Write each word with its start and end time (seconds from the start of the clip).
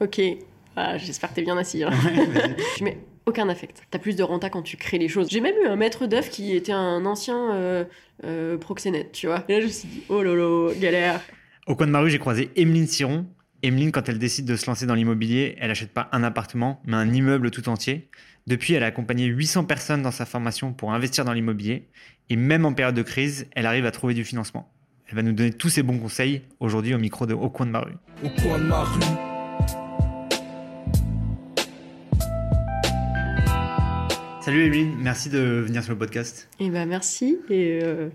Ok, 0.00 0.20
ah, 0.76 0.98
j'espère 0.98 1.30
que 1.30 1.36
t'es 1.36 1.42
bien 1.42 1.56
assis. 1.56 1.84
Hein. 1.84 1.90
je 2.78 2.84
mets 2.84 2.98
aucun 3.26 3.48
affect. 3.48 3.82
T'as 3.90 3.98
plus 3.98 4.16
de 4.16 4.22
renta 4.22 4.50
quand 4.50 4.62
tu 4.62 4.76
crées 4.76 4.98
les 4.98 5.08
choses. 5.08 5.28
J'ai 5.30 5.40
même 5.40 5.54
eu 5.64 5.66
un 5.66 5.76
maître 5.76 6.06
d'œuvre 6.06 6.28
qui 6.28 6.54
était 6.54 6.72
un 6.72 7.06
ancien 7.06 7.54
euh, 7.54 7.84
euh, 8.24 8.58
proxénète, 8.58 9.12
tu 9.12 9.26
vois. 9.26 9.44
Et 9.48 9.54
là, 9.54 9.60
je 9.60 9.66
me 9.66 9.70
suis 9.70 9.88
dit, 9.88 10.02
oh 10.08 10.22
lolo, 10.22 10.72
galère. 10.78 11.20
Au 11.66 11.74
coin 11.74 11.86
de 11.86 11.92
ma 11.92 12.00
rue, 12.00 12.10
j'ai 12.10 12.18
croisé 12.18 12.50
Emeline 12.56 12.86
Siron. 12.86 13.26
Emeline, 13.62 13.92
quand 13.92 14.08
elle 14.08 14.18
décide 14.18 14.44
de 14.44 14.56
se 14.56 14.66
lancer 14.66 14.84
dans 14.84 14.94
l'immobilier, 14.94 15.56
elle 15.58 15.70
achète 15.70 15.90
pas 15.90 16.08
un 16.12 16.22
appartement, 16.22 16.82
mais 16.84 16.96
un 16.96 17.10
immeuble 17.10 17.50
tout 17.50 17.68
entier. 17.70 18.10
Depuis, 18.46 18.74
elle 18.74 18.82
a 18.82 18.86
accompagné 18.86 19.24
800 19.24 19.64
personnes 19.64 20.02
dans 20.02 20.10
sa 20.10 20.26
formation 20.26 20.74
pour 20.74 20.92
investir 20.92 21.24
dans 21.24 21.32
l'immobilier. 21.32 21.88
Et 22.28 22.36
même 22.36 22.66
en 22.66 22.74
période 22.74 22.94
de 22.94 23.02
crise, 23.02 23.46
elle 23.52 23.64
arrive 23.64 23.86
à 23.86 23.90
trouver 23.90 24.12
du 24.12 24.24
financement. 24.24 24.70
Elle 25.08 25.16
va 25.16 25.22
nous 25.22 25.32
donner 25.32 25.52
tous 25.52 25.70
ses 25.70 25.82
bons 25.82 25.98
conseils 25.98 26.42
aujourd'hui 26.60 26.94
au 26.94 26.98
micro 26.98 27.24
de 27.24 27.32
Au 27.32 27.48
coin 27.48 27.64
de 27.64 27.70
ma 27.70 27.80
rue. 27.80 27.94
Au 28.22 28.28
coin 28.28 28.58
de 28.58 28.64
ma 28.64 28.82
rue. 28.82 29.33
Salut 34.44 34.66
Emeline, 34.66 34.94
merci 35.00 35.30
de 35.30 35.38
venir 35.38 35.82
sur 35.82 35.94
le 35.94 35.98
podcast. 35.98 36.50
Et 36.60 36.68
bah 36.68 36.84
merci, 36.84 37.38
et, 37.48 37.78
euh, 37.82 38.10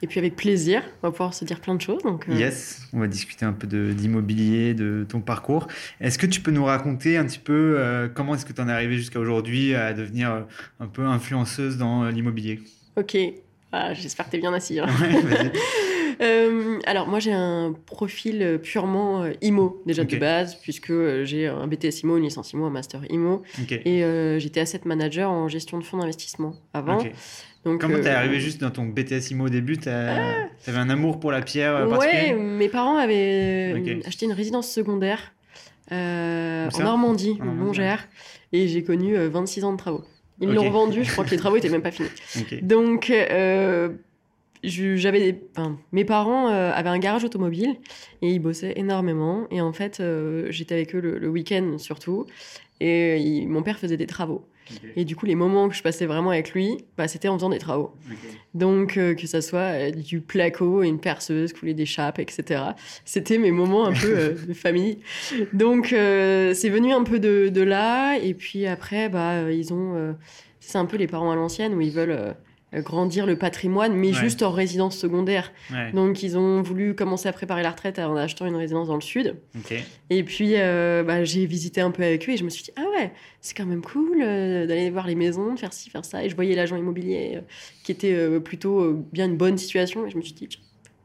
et 0.00 0.06
puis 0.06 0.18
avec 0.18 0.34
plaisir, 0.34 0.82
on 1.02 1.08
va 1.08 1.12
pouvoir 1.12 1.34
se 1.34 1.44
dire 1.44 1.60
plein 1.60 1.74
de 1.74 1.80
choses. 1.82 2.02
Donc, 2.02 2.26
euh. 2.26 2.32
Yes, 2.32 2.88
on 2.94 3.00
va 3.00 3.06
discuter 3.06 3.44
un 3.44 3.52
peu 3.52 3.66
d'immobilier, 3.66 4.72
de, 4.72 5.04
ton 5.06 5.20
parcours. 5.20 5.68
Est-ce 6.00 6.18
que 6.18 6.24
tu 6.24 6.40
peux 6.40 6.52
nous 6.52 6.64
raconter 6.64 7.18
un 7.18 7.26
petit 7.26 7.38
peu 7.38 7.74
euh, 7.76 8.08
comment 8.08 8.34
est-ce 8.34 8.46
que 8.46 8.54
tu 8.54 8.62
en 8.62 8.68
es 8.70 8.72
arrivé 8.72 8.96
jusqu'à 8.96 9.20
aujourd'hui 9.20 9.74
à 9.74 9.92
devenir 9.92 10.46
un 10.80 10.86
peu 10.86 11.04
influenceuse 11.04 11.76
dans 11.76 12.08
l'immobilier? 12.08 12.62
Ok, 12.96 13.18
ah, 13.70 13.92
j'espère 13.92 14.24
que 14.24 14.30
tu 14.30 14.36
es 14.38 14.40
bien 14.40 14.54
assis. 14.54 14.80
Hein. 14.80 14.86
Ouais, 14.86 15.52
Euh, 16.20 16.78
alors 16.86 17.06
moi 17.08 17.18
j'ai 17.18 17.32
un 17.32 17.74
profil 17.86 18.60
purement 18.62 19.22
euh, 19.22 19.32
IMO 19.42 19.82
déjà 19.86 20.04
de 20.04 20.16
base 20.16 20.54
puisque 20.56 20.90
euh, 20.90 21.24
j'ai 21.24 21.46
un 21.46 21.66
BTS 21.66 22.02
IMO, 22.02 22.16
une 22.18 22.24
licence 22.24 22.52
IMO, 22.52 22.64
un 22.66 22.70
master 22.70 23.00
IMO 23.10 23.42
et 23.84 24.04
euh, 24.04 24.38
j'étais 24.38 24.60
asset 24.60 24.80
manager 24.84 25.30
en 25.30 25.48
gestion 25.48 25.78
de 25.78 25.84
fonds 25.84 25.98
d'investissement 25.98 26.54
avant. 26.72 26.98
ok. 26.98 27.10
Donc, 27.64 27.80
Comment 27.80 27.98
t'es 27.98 28.10
euh, 28.10 28.16
arrivé 28.18 28.40
juste 28.40 28.60
dans 28.60 28.70
ton 28.70 28.84
BTS 28.84 29.30
IMO 29.30 29.46
au 29.46 29.48
début? 29.48 29.78
T'as- 29.78 30.34
T'avais 30.64 30.78
un 30.78 30.90
amour 30.90 31.18
pour 31.18 31.32
la 31.32 31.40
pierre 31.42 31.74
euh, 31.76 31.86
Ouais, 31.86 31.98
particulier 31.98 32.34
mes 32.34 32.68
parents 32.68 32.96
avaient 32.98 33.72
euh, 33.74 34.00
acheté 34.06 34.26
une 34.26 34.32
résidence 34.32 34.70
secondaire 34.70 35.32
euh, 35.92 36.68
en 36.72 36.78
Normandie, 36.82 37.38
En 37.40 37.54
Longère, 37.54 38.08
et 38.52 38.68
j'ai 38.68 38.82
connu 38.84 39.16
euh, 39.16 39.28
26 39.28 39.64
ans 39.64 39.72
de 39.72 39.78
travaux. 39.78 40.04
Ils 40.40 40.48
Ok. 40.50 40.54
l'ont 40.56 40.70
vendu, 40.70 41.04
je 41.04 41.12
crois 41.12 41.24
que 41.24 41.30
les 41.30 41.36
travaux 41.36 41.56
étaient 41.56 41.68
même 41.68 41.82
pas 41.82 41.90
finis. 41.90 42.08
Donc, 42.62 43.10
euh, 43.10 43.90
j'avais 44.68 45.32
des- 45.32 45.40
enfin, 45.56 45.78
mes 45.92 46.04
parents 46.04 46.48
euh, 46.48 46.70
avaient 46.72 46.88
un 46.90 46.98
garage 46.98 47.24
automobile 47.24 47.76
et 48.22 48.30
ils 48.30 48.38
bossaient 48.38 48.74
énormément. 48.76 49.46
Et 49.50 49.60
en 49.60 49.72
fait, 49.72 50.00
euh, 50.00 50.46
j'étais 50.50 50.74
avec 50.74 50.94
eux 50.94 51.00
le, 51.00 51.18
le 51.18 51.28
week-end 51.28 51.76
surtout. 51.78 52.26
Et 52.80 53.12
euh, 53.12 53.16
il- 53.16 53.48
mon 53.48 53.62
père 53.62 53.78
faisait 53.78 53.96
des 53.96 54.06
travaux. 54.06 54.46
Et 54.96 55.04
du 55.04 55.14
coup, 55.14 55.26
les 55.26 55.34
moments 55.34 55.68
que 55.68 55.74
je 55.74 55.82
passais 55.82 56.06
vraiment 56.06 56.30
avec 56.30 56.52
lui, 56.54 56.78
bah, 56.96 57.06
c'était 57.06 57.28
en 57.28 57.36
faisant 57.36 57.50
des 57.50 57.58
travaux. 57.58 57.92
Donc, 58.54 58.96
euh, 58.96 59.14
que 59.14 59.26
ça 59.26 59.42
soit 59.42 59.90
du 59.90 60.20
placo, 60.22 60.82
une 60.82 60.98
perceuse, 60.98 61.52
couler 61.52 61.74
des 61.74 61.84
chapes, 61.84 62.18
etc. 62.18 62.62
C'était 63.04 63.36
mes 63.36 63.50
moments 63.50 63.84
un 63.86 63.92
peu 63.92 64.34
de 64.48 64.54
famille. 64.54 65.00
Donc, 65.52 65.88
c'est 65.90 66.70
venu 66.70 66.92
un 66.94 67.02
peu 67.02 67.18
de, 67.18 67.50
de 67.50 67.60
là. 67.60 68.16
Et 68.16 68.32
puis 68.32 68.66
après, 68.66 69.10
bah, 69.10 69.50
ils 69.52 69.74
ont. 69.74 70.16
c'est 70.60 70.78
un 70.78 70.86
peu 70.86 70.96
les 70.96 71.06
parents 71.08 71.30
à 71.30 71.36
l'ancienne 71.36 71.74
où 71.74 71.82
ils 71.82 71.92
veulent 71.92 72.34
grandir 72.82 73.26
le 73.26 73.36
patrimoine, 73.38 73.94
mais 73.94 74.08
Ouais. 74.08 74.12
juste 74.14 74.42
en 74.42 74.50
résidence 74.50 74.96
secondaire. 74.96 75.52
Ouais. 75.72 75.92
Donc, 75.92 76.22
ils 76.22 76.36
ont 76.38 76.62
voulu 76.62 76.94
commencer 76.94 77.28
à 77.28 77.32
préparer 77.32 77.62
la 77.62 77.70
retraite 77.70 77.98
en 77.98 78.16
achetant 78.16 78.46
une 78.46 78.56
résidence 78.56 78.88
dans 78.88 78.94
le 78.94 79.00
sud. 79.00 79.36
Et 80.10 80.22
puis, 80.22 80.52
euh, 80.56 81.02
bah, 81.02 81.24
j'ai 81.24 81.46
visité 81.46 81.80
un 81.80 81.90
peu 81.90 82.02
avec 82.02 82.28
eux 82.28 82.32
et 82.32 82.36
je 82.36 82.44
me 82.44 82.50
suis 82.50 82.64
dit, 82.64 82.70
ah 82.76 82.84
ouais, 82.96 83.12
c'est 83.40 83.56
quand 83.56 83.66
même 83.66 83.82
cool 83.82 84.22
euh, 84.22 84.66
d'aller 84.66 84.90
voir 84.90 85.06
les 85.06 85.14
maisons, 85.14 85.54
de 85.54 85.58
faire 85.58 85.72
ci, 85.72 85.90
faire 85.90 86.04
ça. 86.04 86.24
Et 86.24 86.28
je 86.28 86.34
voyais 86.34 86.54
l'agent 86.54 86.76
immobilier 86.76 87.32
euh, 87.36 87.40
qui 87.84 87.92
était 87.92 88.12
euh, 88.12 88.40
plutôt 88.40 88.80
euh, 88.80 89.04
bien 89.12 89.26
une 89.26 89.36
bonne 89.36 89.58
situation 89.58 90.06
et 90.06 90.10
je 90.10 90.16
me 90.16 90.22
suis 90.22 90.32
dit, 90.34 90.48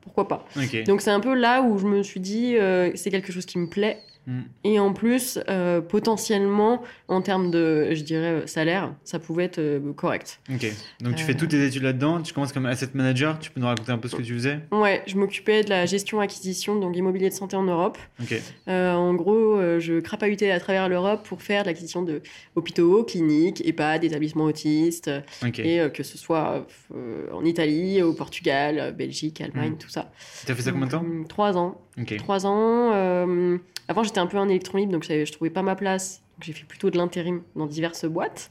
pourquoi 0.02 0.28
pas. 0.28 0.46
Donc, 0.86 1.02
c'est 1.02 1.12
un 1.12 1.20
peu 1.20 1.36
là 1.36 1.62
où 1.62 1.78
je 1.78 1.86
me 1.86 2.02
suis 2.04 2.20
dit, 2.20 2.56
euh, 2.58 2.92
c'est 2.96 3.12
quelque 3.12 3.32
chose 3.32 3.46
qui 3.46 3.58
me 3.60 3.68
plaît. 3.68 4.00
Mm. 4.28 4.42
Et 4.64 4.80
en 4.80 4.94
plus, 4.94 5.40
euh, 5.50 5.82
potentiellement, 5.82 6.84
en 7.08 7.22
termes 7.22 7.50
de, 7.52 7.90
je 7.94 8.04
dirais, 8.04 8.42
euh, 8.44 8.48
salaire, 8.48 8.94
ça 9.04 9.18
pouvait 9.18 9.46
être 9.46 9.58
euh, 9.60 9.94
correct. 9.94 10.40
Ok. 10.54 10.66
Donc 11.02 11.16
tu 11.16 11.24
Euh. 11.24 11.26
fais 11.28 11.34
toutes 11.34 11.50
tes 11.50 11.66
études 11.66 11.84
là-dedans. 11.84 12.22
Tu 12.22 12.34
commences 12.34 12.52
comme 12.54 12.66
asset 12.66 12.90
manager. 12.94 13.40
Tu 13.40 13.50
peux 13.50 13.60
nous 13.60 13.66
raconter 13.68 13.92
un 13.92 13.98
peu 13.98 14.08
ce 14.08 14.16
que 14.16 14.22
tu 14.22 14.34
faisais? 14.34 14.60
Ouais, 14.72 15.02
je 15.08 15.16
m'occupais 15.18 15.64
de 15.64 15.70
la 15.70 15.86
gestion-acquisition, 15.86 16.76
donc 16.80 16.96
immobilier 16.96 17.30
de 17.30 17.34
santé 17.34 17.56
en 17.56 17.64
Europe. 17.64 17.98
Ok. 18.22 18.40
Euh, 18.68 18.94
en 18.94 19.14
gros, 19.16 19.56
euh, 19.58 19.80
je 19.80 20.00
crapahutais 20.00 20.52
à 20.52 20.60
travers 20.60 20.90
l'Europe 20.90 21.24
pour 21.28 21.42
faire 21.42 21.64
de 21.64 21.68
l'acquisition 21.68 22.04
de 22.04 22.22
hôpitaux, 22.56 23.04
cliniques, 23.04 23.66
EHPAD, 23.66 24.04
établissements 24.04 24.44
autistes, 24.46 25.10
Ok. 25.44 25.60
et 25.60 25.80
euh, 25.80 25.90
que 25.90 26.04
ce 26.04 26.18
soit 26.18 26.68
euh, 26.96 27.28
en 27.34 27.44
Italie, 27.46 28.02
au 28.04 28.14
Portugal, 28.14 28.78
euh, 28.80 28.92
Belgique, 28.92 29.42
Allemagne, 29.42 29.72
Mm. 29.74 29.78
tout 29.78 29.90
ça. 29.90 30.12
T'as 30.46 30.54
fait 30.54 30.62
ça 30.64 30.72
combien 30.72 30.88
de 30.88 30.92
temps? 30.92 31.00
Hum, 31.02 31.26
Trois 31.28 31.58
ans. 31.58 31.82
Ok. 32.00 32.16
Trois 32.18 32.46
ans. 32.46 32.92
euh, 32.94 33.58
avant, 33.90 34.04
j'étais 34.04 34.20
un 34.20 34.28
peu 34.28 34.38
un 34.38 34.48
électron 34.48 34.78
libre, 34.78 34.92
donc 34.94 35.04
je 35.04 35.26
je 35.26 35.32
trouvais 35.34 35.50
pas 35.50 35.62
ma 35.64 35.76
place. 35.76 36.22
Donc, 36.38 36.46
J'ai 36.46 36.54
fait 36.54 36.66
plutôt 36.66 36.90
de 36.90 36.98
l'intérim 36.98 37.42
dans 37.58 37.66
diverses 37.66 38.06
boîtes. 38.06 38.50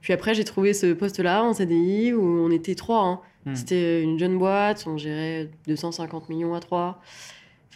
Puis 0.00 0.12
après, 0.12 0.34
j'ai 0.34 0.44
trouvé 0.44 0.72
ce 0.74 0.92
poste-là 0.92 1.42
en 1.42 1.52
CDI 1.54 2.12
où 2.12 2.22
on 2.22 2.50
était 2.52 2.76
trois. 2.76 3.02
hein. 3.04 3.20
Hmm. 3.46 3.54
C'était 3.56 4.02
une 4.02 4.18
jeune 4.18 4.38
boîte, 4.38 4.84
on 4.86 4.96
gérait 4.96 5.48
250 5.66 6.28
millions 6.28 6.54
à 6.54 6.60
trois. 6.60 7.00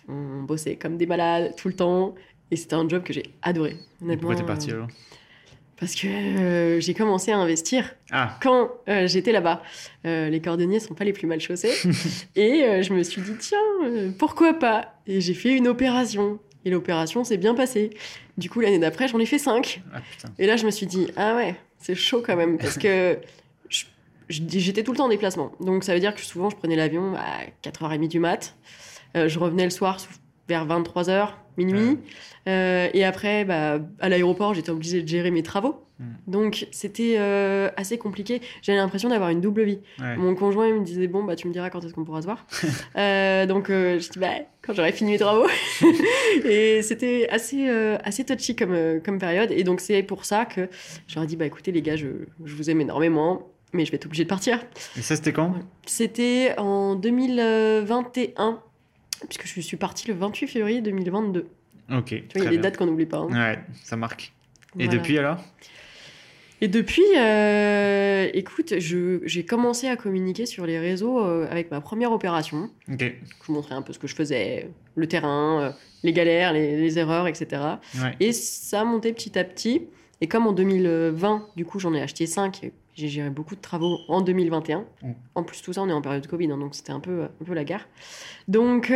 On 0.09 0.43
bossait 0.43 0.77
comme 0.77 0.97
des 0.97 1.07
malades 1.07 1.55
tout 1.57 1.69
le 1.69 1.75
temps. 1.75 2.15
Et 2.51 2.57
c'était 2.57 2.75
un 2.75 2.89
job 2.89 3.03
que 3.03 3.13
j'ai 3.13 3.25
adoré. 3.43 3.71
Et 3.71 4.05
Honnêtement, 4.05 4.29
pourquoi 4.29 4.37
t'es 4.37 4.47
parti 4.47 4.71
alors? 4.71 4.89
Parce 5.79 5.95
que 5.97 6.07
euh, 6.07 6.81
j'ai 6.81 6.95
commencé 6.95 7.33
à 7.33 7.39
investir 7.39 7.95
Ah. 8.13 8.39
quand 8.43 8.71
euh, 8.89 9.07
j'étais 9.09 9.33
là-bas. 9.33 9.63
Euh, 10.07 10.29
les 10.29 10.41
cordonniers 10.41 10.79
sont 10.79 10.95
pas 10.95 11.05
les 11.05 11.13
plus 11.13 11.27
mal 11.27 11.41
chaussés. 11.41 11.73
et 12.37 12.83
je 12.83 12.93
me 12.93 13.03
suis 13.03 13.21
dit, 13.23 13.33
tiens, 13.41 13.59
pourquoi 14.19 14.55
pas? 14.55 14.95
Et 15.07 15.21
j'ai 15.21 15.35
fait 15.35 15.57
une 15.57 15.67
opération. 15.67 16.39
Et 16.65 16.71
l'opération 16.71 17.25
s'est 17.25 17.37
bien 17.37 17.55
passée. 17.55 17.91
Du 18.39 18.49
coup, 18.49 18.61
l'année 18.61 18.79
d'après, 18.79 19.09
j'en 19.09 19.19
ai 19.19 19.27
fait 19.27 19.39
cinq. 19.39 19.83
Ah 19.93 20.01
putain. 20.01 20.29
Et 20.39 20.47
là, 20.47 20.57
je 20.57 20.65
me 20.65 20.71
suis 20.71 20.87
dit, 20.87 21.09
ah 21.17 21.35
ouais, 21.37 21.57
c'est 21.79 21.95
chaud 21.95 22.23
quand 22.25 22.37
même, 22.37 22.59
parce 22.59 22.79
que 22.79 23.19
j'étais 24.29 24.83
tout 24.83 24.93
le 24.93 24.99
temps 24.99 25.07
en 25.07 25.11
déplacement. 25.11 25.53
Donc, 25.61 25.85
ça 25.85 25.95
veut 25.95 26.01
dire 26.01 26.15
que 26.15 26.21
souvent, 26.21 26.51
je 26.51 26.57
prenais 26.57 26.77
l'avion 26.77 27.15
à 27.15 27.69
4h30 27.69 28.09
du 28.09 28.19
mat. 28.19 28.55
Euh, 29.17 29.29
je 29.29 29.39
revenais 29.39 29.65
le 29.65 29.71
soir 29.71 29.99
vers 30.49 30.67
23h, 30.67 31.29
minuit. 31.57 31.99
Euh, 32.49 32.89
et 32.93 33.05
après, 33.05 33.45
bah, 33.45 33.79
à 34.01 34.09
l'aéroport, 34.09 34.55
j'étais 34.55 34.71
obligée 34.71 35.03
de 35.03 35.09
gérer 35.09 35.31
mes 35.31 35.43
travaux. 35.43 35.85
Mm. 35.99 36.05
Donc, 36.27 36.67
c'était 36.71 37.17
euh, 37.19 37.71
assez 37.77 37.99
compliqué. 37.99 38.41
J'avais 38.63 38.79
l'impression 38.79 39.09
d'avoir 39.09 39.31
une 39.31 39.41
double 39.41 39.63
vie. 39.65 39.81
Ouais. 40.01 40.17
Mon 40.17 40.35
conjoint, 40.35 40.67
il 40.69 40.75
me 40.75 40.85
disait, 40.85 41.07
bon, 41.07 41.25
bah, 41.25 41.37
tu 41.37 41.47
me 41.49 41.53
diras 41.53 41.71
quand 41.71 41.85
est-ce 41.85 41.95
qu'on 41.95 42.05
pourra 42.05 42.23
se 42.23 42.27
voir. 42.27 42.47
Euh, 42.97 43.47
donc, 43.47 43.69
je 43.69 44.11
dis, 44.11 44.19
bah, 44.19 44.29
quand 44.63 44.73
j'aurai 44.75 44.93
fini 44.93 45.13
mes 45.13 45.19
travaux. 45.19 45.47
et 46.45 46.83
c'était 46.83 47.29
assez, 47.31 47.69
euh, 47.69 47.99
assez 48.05 48.25
touchy 48.25 48.55
comme, 48.57 48.73
euh, 48.73 49.01
comme 49.01 49.19
période. 49.19 49.51
Et 49.51 49.65
donc, 49.65 49.81
c'est 49.81 50.03
pour 50.03 50.25
ça 50.25 50.45
que 50.45 50.69
j'aurais 51.09 51.27
dit, 51.27 51.37
bah, 51.37 51.47
écoutez, 51.47 51.73
les 51.73 51.83
gars, 51.83 51.97
je, 51.97 52.07
je 52.45 52.55
vous 52.55 52.71
aime 52.71 52.81
énormément, 52.81 53.49
mais 53.73 53.85
je 53.85 53.91
vais 53.91 53.97
être 53.97 54.07
obligée 54.07 54.25
de 54.25 54.29
partir. 54.29 54.61
Et 54.97 55.03
ça 55.03 55.17
c'était 55.17 55.33
quand? 55.33 55.55
C'était 55.87 56.55
en 56.59 56.95
2021, 56.95 58.61
puisque 59.29 59.47
je 59.47 59.61
suis 59.61 59.77
partie 59.77 60.09
le 60.09 60.15
28 60.15 60.47
février 60.47 60.81
2022. 60.81 61.47
Ok. 61.93 62.05
Tu 62.07 62.15
vois, 62.15 62.25
il 62.37 62.45
y 62.45 62.47
a 62.47 62.51
des 62.51 62.59
dates 62.59 62.77
qu'on 62.77 62.87
n'oublie 62.87 63.07
pas. 63.07 63.19
hein. 63.19 63.29
Ouais, 63.31 63.59
ça 63.85 63.97
marque. 63.97 64.33
Et 64.79 64.85
Voilà. 64.87 64.99
depuis 65.01 65.19
alors? 65.19 65.45
Et 66.63 66.69
depuis, 66.69 67.03
euh, 67.19 68.31
écoute, 68.33 68.75
j'ai 68.79 69.45
commencé 69.45 69.89
à 69.89 69.97
communiquer 69.97 70.47
sur 70.47 70.65
les 70.65 70.79
réseaux 70.79 71.19
euh, 71.19 71.45
avec 71.51 71.73
ma 71.73 71.81
première 71.81 72.13
opération. 72.13 72.71
Ok. 72.89 73.01
Je 73.01 73.47
vous 73.47 73.53
montrais 73.53 73.75
un 73.75 73.83
peu 73.83 73.93
ce 73.93 73.99
que 73.99 74.07
je 74.07 74.15
faisais, 74.15 74.71
le 74.95 75.09
terrain, 75.09 75.61
euh, 75.61 75.71
les 76.05 76.13
galères, 76.13 76.53
les, 76.53 76.77
les 76.81 76.99
erreurs, 77.01 77.27
etc. 77.27 77.63
Ouais. 77.97 78.15
Et 78.21 78.31
ça 78.31 78.83
a 78.83 78.85
monté 78.85 79.13
petit 79.13 79.37
à 79.37 79.43
petit. 79.43 79.89
Et 80.21 80.29
comme 80.29 80.47
en 80.47 80.53
2020, 80.53 81.49
du 81.57 81.65
coup, 81.65 81.81
j'en 81.81 81.95
ai 81.95 82.01
acheté 82.01 82.27
5, 82.27 82.71
j'ai 82.95 83.09
géré 83.09 83.29
beaucoup 83.29 83.57
de 83.57 83.61
travaux 83.61 83.99
en 84.07 84.21
2021. 84.21 84.85
Mm. 85.03 85.13
En 85.35 85.43
plus, 85.43 85.63
tout 85.63 85.73
ça, 85.73 85.83
on 85.83 85.89
est 85.89 85.93
en 85.93 86.01
période 86.01 86.25
Covid, 86.29 86.53
hein, 86.53 86.59
donc 86.59 86.77
c'était 86.77 86.93
un 86.93 87.01
peu, 87.01 87.25
un 87.25 87.45
peu 87.45 87.55
la 87.55 87.65
guerre. 87.65 87.89
Donc, 88.47 88.89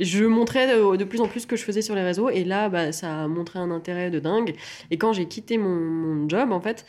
je 0.00 0.24
montrais 0.24 0.66
de, 0.66 0.96
de 0.96 1.04
plus 1.04 1.20
en 1.20 1.28
plus 1.28 1.40
ce 1.40 1.46
que 1.46 1.56
je 1.56 1.64
faisais 1.64 1.82
sur 1.82 1.94
les 1.94 2.02
réseaux. 2.02 2.30
Et 2.30 2.44
là, 2.44 2.68
bah, 2.68 2.92
ça 2.92 3.24
a 3.24 3.28
montré 3.28 3.58
un 3.58 3.70
intérêt 3.70 4.10
de 4.10 4.18
dingue. 4.18 4.54
Et 4.90 4.98
quand 4.98 5.12
j'ai 5.12 5.26
quitté 5.26 5.58
mon, 5.58 5.68
mon 5.68 6.28
job, 6.28 6.52
en 6.52 6.60
fait, 6.60 6.84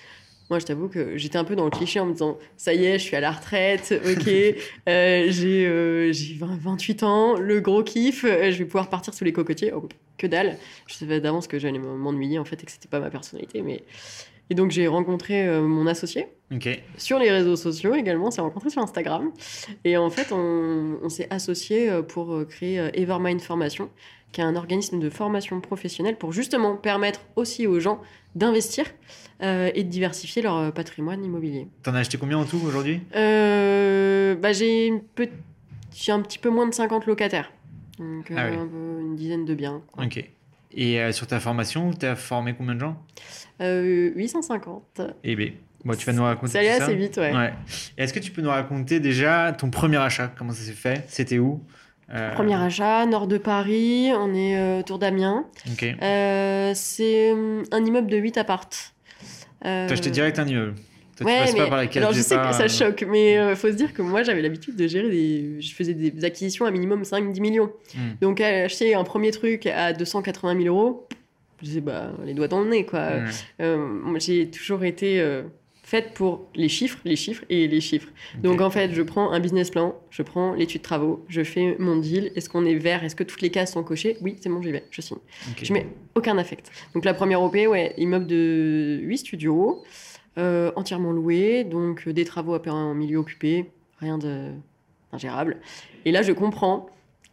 moi, 0.51 0.59
je 0.59 0.65
t'avoue 0.65 0.89
que 0.89 1.15
j'étais 1.15 1.37
un 1.37 1.45
peu 1.45 1.55
dans 1.55 1.63
le 1.63 1.71
cliché 1.71 2.01
en 2.01 2.05
me 2.05 2.11
disant 2.11 2.37
ça 2.57 2.73
y 2.73 2.83
est, 2.83 2.99
je 2.99 3.03
suis 3.05 3.15
à 3.15 3.21
la 3.21 3.31
retraite, 3.31 3.93
ok, 4.05 4.27
euh, 4.89 5.27
j'ai 5.29 5.65
euh, 5.65 6.11
j'ai 6.11 6.33
20 6.33 6.57
28 6.59 7.03
ans, 7.03 7.37
le 7.37 7.61
gros 7.61 7.83
kiff, 7.83 8.25
euh, 8.25 8.51
je 8.51 8.57
vais 8.57 8.65
pouvoir 8.65 8.89
partir 8.89 9.13
sous 9.13 9.23
les 9.23 9.31
cocotiers. 9.31 9.71
Oh, 9.73 9.87
que 10.17 10.27
dalle 10.27 10.57
Je 10.87 10.95
savais 10.95 11.21
d'avance 11.21 11.47
que 11.47 11.57
j'allais 11.57 11.79
m'ennuyer 11.79 12.37
en 12.37 12.43
fait 12.43 12.61
et 12.61 12.65
que 12.65 12.71
c'était 12.71 12.89
pas 12.89 12.99
ma 12.99 13.09
personnalité. 13.09 13.61
Mais... 13.61 13.81
Et 14.51 14.53
donc, 14.55 14.69
j'ai 14.71 14.85
rencontré 14.87 15.47
euh, 15.47 15.61
mon 15.61 15.87
associé 15.87 16.27
sur 16.97 17.17
les 17.17 17.31
réseaux 17.31 17.55
sociaux 17.55 17.95
également, 17.95 18.27
on 18.27 18.31
s'est 18.31 18.41
rencontré 18.41 18.69
sur 18.69 18.81
Instagram. 18.81 19.31
Et 19.85 19.95
en 19.95 20.09
fait, 20.09 20.33
on, 20.33 20.97
on 21.01 21.07
s'est 21.07 21.27
associé 21.29 21.89
pour 22.01 22.33
euh, 22.33 22.43
créer 22.43 22.77
euh, 22.77 22.89
Evermind 22.93 23.39
Formation, 23.39 23.89
qui 24.33 24.41
est 24.41 24.43
un 24.43 24.57
organisme 24.57 24.99
de 24.99 25.09
formation 25.09 25.61
professionnelle 25.61 26.17
pour 26.17 26.33
justement 26.33 26.75
permettre 26.75 27.21
aussi 27.37 27.65
aux 27.67 27.79
gens 27.79 28.01
d'investir 28.35 28.83
euh, 29.41 29.71
et 29.73 29.83
de 29.85 29.89
diversifier 29.89 30.41
leur 30.41 30.57
euh, 30.57 30.71
patrimoine 30.71 31.23
immobilier. 31.23 31.67
T'en 31.83 31.93
as 31.95 31.99
acheté 31.99 32.17
combien 32.17 32.37
en 32.37 32.43
tout 32.45 32.59
aujourd'hui? 32.67 32.99
Euh, 33.15 34.35
bah, 34.35 34.51
j'ai 34.51 34.87
une 34.87 34.99
pe- 35.01 35.29
j'ai 35.95 36.11
un 36.11 36.19
petit 36.21 36.37
peu 36.39 36.49
moins 36.49 36.67
de 36.67 36.73
50 36.73 37.05
locataires. 37.05 37.51
Donc, 37.99 38.29
euh, 38.31 38.35
Ah 38.37 38.49
oui. 38.51 38.57
une 38.57 39.15
dizaine 39.15 39.45
de 39.45 39.53
biens. 39.55 39.81
quoi. 39.93 40.03
Ok. 40.03 40.29
Et 40.73 40.99
euh, 40.99 41.11
sur 41.11 41.27
ta 41.27 41.39
formation, 41.39 41.91
tu 41.91 42.05
as 42.05 42.15
formé 42.15 42.53
combien 42.53 42.75
de 42.75 42.79
gens? 42.79 42.97
Euh, 43.61 44.11
850. 44.15 45.01
Eh 45.23 45.35
bien, 45.35 45.51
bon, 45.83 45.95
tu 45.95 46.05
vas 46.05 46.13
nous 46.13 46.23
raconter 46.23 46.53
Ça 46.53 46.59
allait 46.59 46.77
ça. 46.77 46.85
assez 46.85 46.95
vite, 46.95 47.17
ouais. 47.17 47.35
Ouais. 47.35 47.53
Est-ce 47.97 48.13
que 48.13 48.19
tu 48.19 48.31
peux 48.31 48.41
nous 48.41 48.49
raconter 48.49 48.99
déjà 48.99 49.51
ton 49.53 49.69
premier 49.69 49.97
achat? 49.97 50.31
Comment 50.37 50.51
ça 50.53 50.63
s'est 50.63 50.71
fait? 50.71 51.03
C'était 51.07 51.39
où? 51.39 51.61
Euh, 52.13 52.33
Premier 52.33 52.55
achat, 52.55 53.05
nord 53.05 53.27
de 53.27 53.37
Paris, 53.37 54.11
on 54.13 54.33
est 54.33 54.57
euh, 54.57 54.81
Tour 54.81 54.99
d'Amiens. 54.99 55.45
Ok. 55.71 55.85
Euh, 56.01 56.71
c'est 56.75 57.31
hum, 57.31 57.63
un 57.71 57.85
immeuble 57.85 58.09
de 58.09 58.17
8 58.17 58.37
appartes. 58.37 58.93
T'as 59.63 59.85
acheté 59.91 60.09
direct 60.09 60.39
un 60.39 60.47
immeuble? 60.47 60.75
Toi, 61.21 61.31
Ouais, 61.31 61.45
tu 61.47 61.53
mais 61.53 61.59
pas 61.59 61.67
par 61.67 61.77
la 61.77 61.87
case 61.87 61.97
alors 61.97 62.13
je 62.13 62.21
sais 62.21 62.35
que 62.35 62.53
ça 62.53 62.63
euh, 62.63 62.67
choque, 62.67 63.05
mais 63.07 63.37
euh, 63.37 63.55
faut 63.55 63.67
se 63.67 63.75
dire 63.75 63.93
que 63.93 64.01
moi 64.01 64.23
j'avais 64.23 64.41
l'habitude 64.41 64.75
de 64.75 64.87
gérer 64.87 65.09
des. 65.09 65.61
Je 65.61 65.73
faisais 65.73 65.93
des 65.93 66.25
acquisitions 66.25 66.65
à 66.65 66.71
minimum 66.71 67.03
5-10 67.03 67.39
millions. 67.41 67.71
Hmm. 67.95 68.11
Donc 68.21 68.41
acheter 68.41 68.95
un 68.95 69.03
premier 69.03 69.31
truc 69.31 69.65
à 69.67 69.93
280 69.93 70.61
000 70.61 70.75
euros, 70.75 71.07
je 71.61 71.67
disais 71.67 71.81
bah 71.81 72.11
les 72.25 72.33
doigts 72.33 72.47
dans 72.47 72.61
le 72.61 72.69
nez 72.69 72.85
quoi. 72.85 72.99
Ouais. 72.99 73.23
Euh, 73.61 74.19
j'ai 74.19 74.49
toujours 74.49 74.83
été 74.83 75.19
euh, 75.19 75.43
faite 75.83 76.13
pour 76.13 76.47
les 76.55 76.69
chiffres, 76.69 76.99
les 77.05 77.15
chiffres 77.15 77.43
et 77.49 77.67
les 77.67 77.81
chiffres. 77.81 78.07
Donc 78.41 78.61
en 78.61 78.69
fait, 78.69 78.93
je 78.93 79.01
prends 79.01 79.31
un 79.31 79.39
business 79.39 79.69
plan, 79.69 79.95
je 80.09 80.23
prends 80.23 80.53
l'étude 80.53 80.81
de 80.81 80.83
travaux, 80.83 81.25
je 81.27 81.43
fais 81.43 81.75
mon 81.79 81.97
deal. 81.97 82.31
Est-ce 82.35 82.49
qu'on 82.49 82.65
est 82.65 82.75
vert? 82.75 83.03
Est-ce 83.03 83.15
que 83.15 83.23
toutes 83.23 83.41
les 83.41 83.49
cases 83.49 83.73
sont 83.73 83.83
cochées? 83.83 84.17
Oui, 84.21 84.37
c'est 84.41 84.49
bon, 84.49 84.61
j'y 84.61 84.71
vais, 84.71 84.85
je 84.89 85.01
signe. 85.01 85.17
Je 85.61 85.73
mets 85.73 85.87
aucun 86.15 86.37
affect. 86.37 86.71
Donc 86.93 87.05
la 87.05 87.13
première 87.13 87.41
OP, 87.41 87.53
ouais, 87.53 87.93
immeuble 87.97 88.27
de 88.27 88.99
8 89.03 89.17
studios, 89.17 89.83
euh, 90.37 90.71
entièrement 90.75 91.11
loué, 91.11 91.63
donc 91.63 92.07
euh, 92.07 92.13
des 92.13 92.25
travaux 92.25 92.53
à 92.53 92.59
faire 92.59 92.75
en 92.75 92.93
milieu 92.93 93.17
occupé, 93.17 93.69
rien 93.99 94.17
de 94.17 94.49
ingérable. 95.11 95.57
Et 96.05 96.11
là, 96.11 96.21
je 96.21 96.31
comprends 96.31 96.87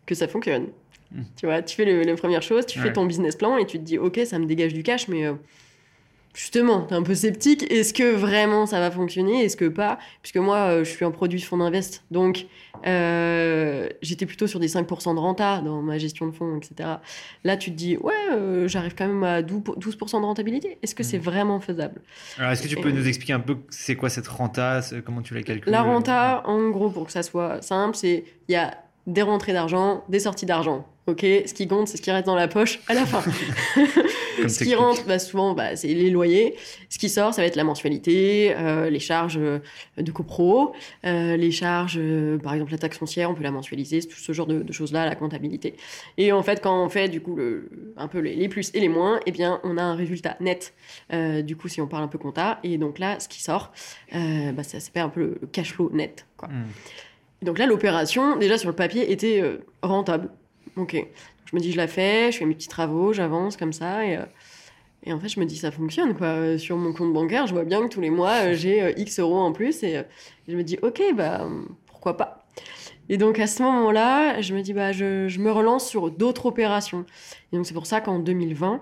que 0.07 0.15
ça 0.15 0.27
fonctionne. 0.29 0.67
Mm. 1.13 1.23
Tu 1.37 1.47
vois, 1.47 1.63
tu 1.63 1.77
fais 1.77 1.85
le- 1.85 2.03
la 2.03 2.17
première 2.17 2.43
chose, 2.43 2.67
tu 2.67 2.79
Ouais. 2.79 2.87
fais 2.87 2.93
ton 2.93 3.07
business 3.07 3.37
plan 3.37 3.57
et 3.57 3.67
tu 3.67 3.79
te 3.79 3.85
dis, 3.85 3.99
ok, 3.99 4.21
ça 4.25 4.39
me 4.39 4.47
dégage 4.47 4.75
du 4.75 4.83
cash, 4.83 5.09
mais 5.09 5.27
justement, 6.39 6.83
t'es 6.83 6.95
un 6.95 7.03
peu 7.03 7.15
sceptique. 7.17 7.71
Est-ce 7.71 7.93
que 7.93 8.15
vraiment 8.15 8.65
ça 8.65 8.79
va 8.79 8.91
fonctionner 8.93 9.45
Est-ce 9.45 9.57
que 9.57 9.65
pas? 9.69 9.99
Puisque 10.23 10.37
moi, 10.37 10.57
euh, 10.59 10.85
je 10.85 10.91
suis 10.91 11.05
un 11.05 11.11
produit 11.11 11.41
de 11.41 11.45
fonds 11.45 11.57
d'invest, 11.59 12.05
donc 12.13 12.47
euh, 12.87 13.89
j'étais 14.03 14.25
plutôt 14.25 14.47
sur 14.47 14.61
des 14.61 14.69
5% 14.69 15.15
de 15.15 15.19
renta 15.19 15.61
dans 15.61 15.83
ma 15.83 15.99
gestion 15.99 16.27
de 16.27 16.33
fonds, 16.33 16.57
etc. 16.57 16.89
Là, 17.45 17.57
tu 17.57 17.71
te 17.73 17.77
dis, 17.77 17.97
ouais, 17.97 18.13
euh, 18.33 18.69
j'arrive 18.69 18.95
quand 18.97 19.09
même 19.09 19.25
à 19.25 19.43
12% 19.43 19.75
12% 19.79 20.21
de 20.21 20.27
rentabilité. 20.27 20.79
Est-ce 20.83 20.95
que 20.95 21.03
c'est 21.03 21.19
Mm. 21.19 21.23
vraiment 21.23 21.61
faisable? 21.61 22.01
Alors, 22.39 22.53
est-ce 22.53 22.63
que 22.63 22.69
tu 22.69 22.77
peux 22.77 22.91
Et- 22.91 22.93
nous 22.93 23.09
expliquer 23.09 23.33
un 23.33 23.41
peu 23.41 23.57
c'est 23.71 23.97
quoi 23.97 24.09
cette 24.09 24.29
renta? 24.29 24.81
Comment 25.05 25.23
tu 25.23 25.35
la 25.35 25.43
calcules? 25.43 25.73
La 25.73 25.83
renta, 25.83 26.43
en 26.47 26.71
gros, 26.71 26.91
pour 26.91 27.07
que 27.07 27.13
ça 27.13 27.23
soit 27.25 27.61
simple, 27.63 27.97
c'est 27.97 28.25
il 28.49 28.53
y 28.53 28.57
a 28.57 28.79
des 29.09 29.23
rentrées 29.23 29.53
d'argent, 29.53 30.05
des 30.09 30.21
sorties 30.21 30.47
d'argent. 30.47 30.87
Ok, 31.07 31.21
ce 31.21 31.55
qui 31.55 31.67
compte, 31.67 31.89
c'est 31.89 31.97
ce 31.97 32.03
qui 32.03 32.11
reste 32.11 32.27
dans 32.27 32.35
la 32.35 32.49
poche 32.49 32.81
à 32.87 32.95
la 32.95 33.07
fin. 33.07 33.23
Ce 34.47 34.63
qui 34.63 34.75
rentre, 34.75 35.05
bah, 35.05 35.19
souvent, 35.19 35.55
bah, 35.55 35.75
c'est 35.75 35.89
les 35.89 36.11
loyers. 36.11 36.55
Ce 36.91 36.99
qui 36.99 37.09
sort, 37.09 37.35
ça 37.35 37.43
va 37.43 37.49
être 37.49 37.57
la 37.57 37.65
mensualité, 37.65 38.55
euh, 38.57 38.89
les 38.89 39.01
charges 39.01 39.39
euh, 39.39 39.59
de 39.97 40.13
copro, 40.13 40.75
euh, 41.05 41.37
les 41.37 41.51
charges, 41.51 41.99
euh, 41.99 42.39
par 42.39 42.55
exemple 42.55 42.71
la 42.71 42.79
taxe 42.79 42.99
foncière, 42.99 43.31
on 43.31 43.35
peut 43.35 43.43
la 43.43 43.51
mensualiser, 43.51 44.01
tout 44.03 44.19
ce 44.19 44.33
genre 44.33 44.47
de, 44.47 44.63
de 44.63 44.73
choses-là, 44.73 45.07
la 45.07 45.17
comptabilité. 45.17 45.75
Et 46.19 46.31
en 46.31 46.43
fait, 46.43 46.63
quand 46.63 46.85
on 46.85 46.89
fait 46.89 47.09
du 47.09 47.21
coup 47.21 47.35
le, 47.35 47.93
un 47.97 48.07
peu 48.07 48.21
les, 48.21 48.37
les 48.37 48.49
plus 48.49 48.71
et 48.75 48.81
les 48.81 48.89
moins, 48.89 49.19
eh 49.27 49.33
bien, 49.33 49.61
on 49.65 49.77
a 49.77 49.83
un 49.83 49.97
résultat 49.97 50.37
net. 50.41 50.75
Euh, 51.13 51.43
du 51.43 51.57
coup, 51.57 51.67
si 51.69 51.81
on 51.81 51.89
parle 51.89 52.05
un 52.05 52.09
peu 52.09 52.19
compta, 52.19 52.61
et 52.63 52.79
donc 52.79 52.99
là, 52.99 53.19
ce 53.19 53.29
qui 53.29 53.43
sort, 53.43 53.73
bah, 54.13 54.63
ça 54.63 54.79
s'appelle 54.79 55.03
un 55.03 55.09
peu 55.09 55.21
le, 55.21 55.41
cash 55.51 55.73
flow 55.73 55.91
net. 55.93 56.27
Quoi. 56.37 56.49
Hmm. 56.49 56.67
Donc 57.43 57.59
là, 57.59 57.67
l'opération, 57.67 58.37
déjà 58.37 58.59
sur 58.59 58.69
le 58.69 58.75
papier, 58.75 59.13
était 59.13 59.41
euh, 59.41 59.59
rentable. 59.83 60.31
Ok. 60.77 60.97
Je 61.51 61.57
me 61.57 61.61
dis, 61.61 61.73
je 61.73 61.77
la 61.77 61.87
fais, 61.87 62.31
je 62.33 62.39
fais 62.39 62.45
mes 62.45 62.55
petits 62.55 62.69
travaux, 62.69 63.13
j'avance 63.13 63.57
comme 63.57 63.73
ça. 63.73 64.05
Et, 64.05 64.17
euh, 64.17 65.15
en 65.15 65.19
fait, 65.19 65.29
je 65.29 65.41
me 65.41 65.47
dis, 65.47 65.57
ça 65.57 65.71
fonctionne. 65.71 66.15
quoi. 66.15 66.27
Euh, 66.27 66.59
Sur 66.59 66.77
mon 66.77 66.93
compte 66.93 67.13
bancaire, 67.13 67.47
je 67.47 67.55
vois 67.55 67.65
bien 67.65 67.83
que 67.83 67.89
tous 67.89 68.01
les 68.01 68.11
mois, 68.11 68.53
j'ai 68.53 68.93
X 69.01 69.21
euros 69.21 69.39
en 69.39 69.53
plus. 69.53 69.83
Et, 69.83 70.03
je 70.49 70.57
me 70.57 70.63
dis, 70.63 70.79
ok, 70.83 71.01
bah, 71.15 71.49
pourquoi 71.87 72.17
pas 72.17 72.47
Et 73.09 73.17
donc 73.17 73.39
à 73.39 73.47
ce 73.47 73.63
moment-là, 73.63 74.41
je 74.41 74.55
me 74.55 74.61
dis, 74.63 74.73
bah, 74.73 74.93
je 74.93 75.39
me 75.39 75.51
relance 75.51 75.89
sur 75.89 76.11
d'autres 76.11 76.47
opérations. 76.47 77.07
Et 77.53 77.57
donc 77.57 77.67
c'est 77.67 77.75
pour 77.75 77.87
ça 77.87 78.01
qu'en 78.01 78.19
2020, 78.19 78.81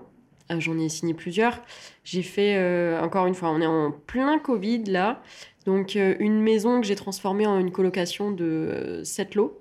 euh, 0.50 0.60
j'en 0.60 0.78
ai 0.78 0.88
signé 0.88 1.14
plusieurs. 1.14 1.60
J'ai 2.04 2.22
fait, 2.22 2.56
euh, 2.56 3.00
encore 3.00 3.26
une 3.26 3.34
fois, 3.34 3.50
on 3.50 3.60
est 3.60 3.66
en 3.66 3.90
plein 3.93 4.38
Covid 4.38 4.84
là. 4.84 5.22
Donc, 5.64 5.96
euh, 5.96 6.14
une 6.20 6.40
maison 6.40 6.81
que 6.81 6.87
j'ai 6.87 6.94
transformée 6.96 7.46
en 7.46 7.58
une 7.58 7.72
colocation 7.72 8.31
de 8.31 8.44
euh, 8.44 9.04
7 9.04 9.34
lots. 9.34 9.58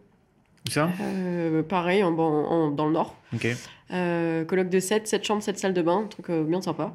Où 0.68 0.72
ça? 0.72 0.90
Euh, 1.02 1.64
pareil, 1.64 2.04
en, 2.04 2.14
en- 2.18 2.46
en- 2.52 2.72
dans 2.72 2.86
le 2.88 2.94
nord. 2.94 3.16
Ok. 3.34 3.48
Coloc 4.48 4.70
de 4.70 4.80
7, 4.80 5.08
7 5.08 5.24
chambres, 5.24 5.44
7 5.44 5.58
salles 5.60 5.74
de 5.74 5.82
bain, 5.82 6.00
un 6.00 6.08
truc 6.08 6.30
bien 6.32 6.62
sympa. 6.62 6.94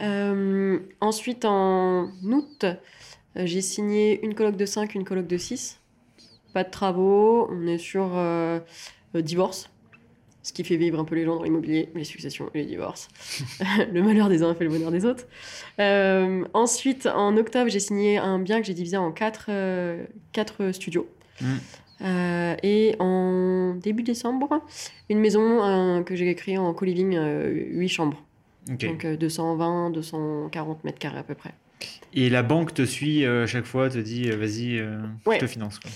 Ensuite, 1.00 1.44
en 1.44 2.08
août, 2.24 2.64
j'ai 3.36 3.60
signé 3.60 4.24
une 4.24 4.34
coloc 4.34 4.56
de 4.56 4.66
5, 4.66 4.94
une 4.94 5.04
coloc 5.04 5.26
de 5.26 5.36
6. 5.36 5.80
Pas 6.54 6.64
de 6.64 6.70
travaux, 6.70 7.48
on 7.50 7.66
est 7.66 7.78
sur 7.78 8.10
divorce. 9.14 9.70
Ce 10.42 10.52
qui 10.52 10.64
fait 10.64 10.76
vivre 10.76 10.98
un 10.98 11.04
peu 11.04 11.14
les 11.14 11.24
gens 11.24 11.36
dans 11.36 11.44
l'immobilier, 11.44 11.88
les 11.94 12.04
successions 12.04 12.50
et 12.54 12.58
les 12.58 12.64
divorces. 12.64 13.08
le 13.92 14.02
malheur 14.02 14.28
des 14.28 14.42
uns 14.42 14.54
fait 14.54 14.64
le 14.64 14.70
bonheur 14.70 14.90
des 14.90 15.04
autres. 15.04 15.24
Euh, 15.78 16.44
ensuite, 16.52 17.06
en 17.06 17.36
octobre, 17.36 17.70
j'ai 17.70 17.80
signé 17.80 18.18
un 18.18 18.38
bien 18.38 18.60
que 18.60 18.66
j'ai 18.66 18.74
divisé 18.74 18.96
en 18.96 19.12
4 19.12 19.50
studios. 20.72 21.06
Mm. 21.40 21.46
Euh, 22.04 22.56
et 22.64 22.96
en 22.98 23.74
début 23.74 24.02
décembre, 24.02 24.62
une 25.08 25.20
maison 25.20 25.62
euh, 25.62 26.02
que 26.02 26.16
j'ai 26.16 26.34
créée 26.34 26.58
en 26.58 26.74
co-living, 26.74 27.16
8 27.16 27.88
chambres. 27.88 28.22
Donc 28.66 29.04
euh, 29.04 29.16
220, 29.16 29.90
240 29.90 30.84
mètres 30.84 30.98
carrés 30.98 31.18
à 31.18 31.22
peu 31.22 31.34
près. 31.34 31.52
Et 32.14 32.30
la 32.30 32.42
banque 32.42 32.74
te 32.74 32.84
suit 32.84 33.24
euh, 33.24 33.44
à 33.44 33.46
chaque 33.46 33.64
fois, 33.64 33.88
te 33.88 33.98
dit 33.98 34.30
euh, 34.30 34.36
vas-y, 34.36 34.78
euh, 34.78 35.00
Ouais. 35.26 35.36
je 35.36 35.40
te 35.40 35.46
finance. 35.46 35.78
Quoi. 35.78 35.90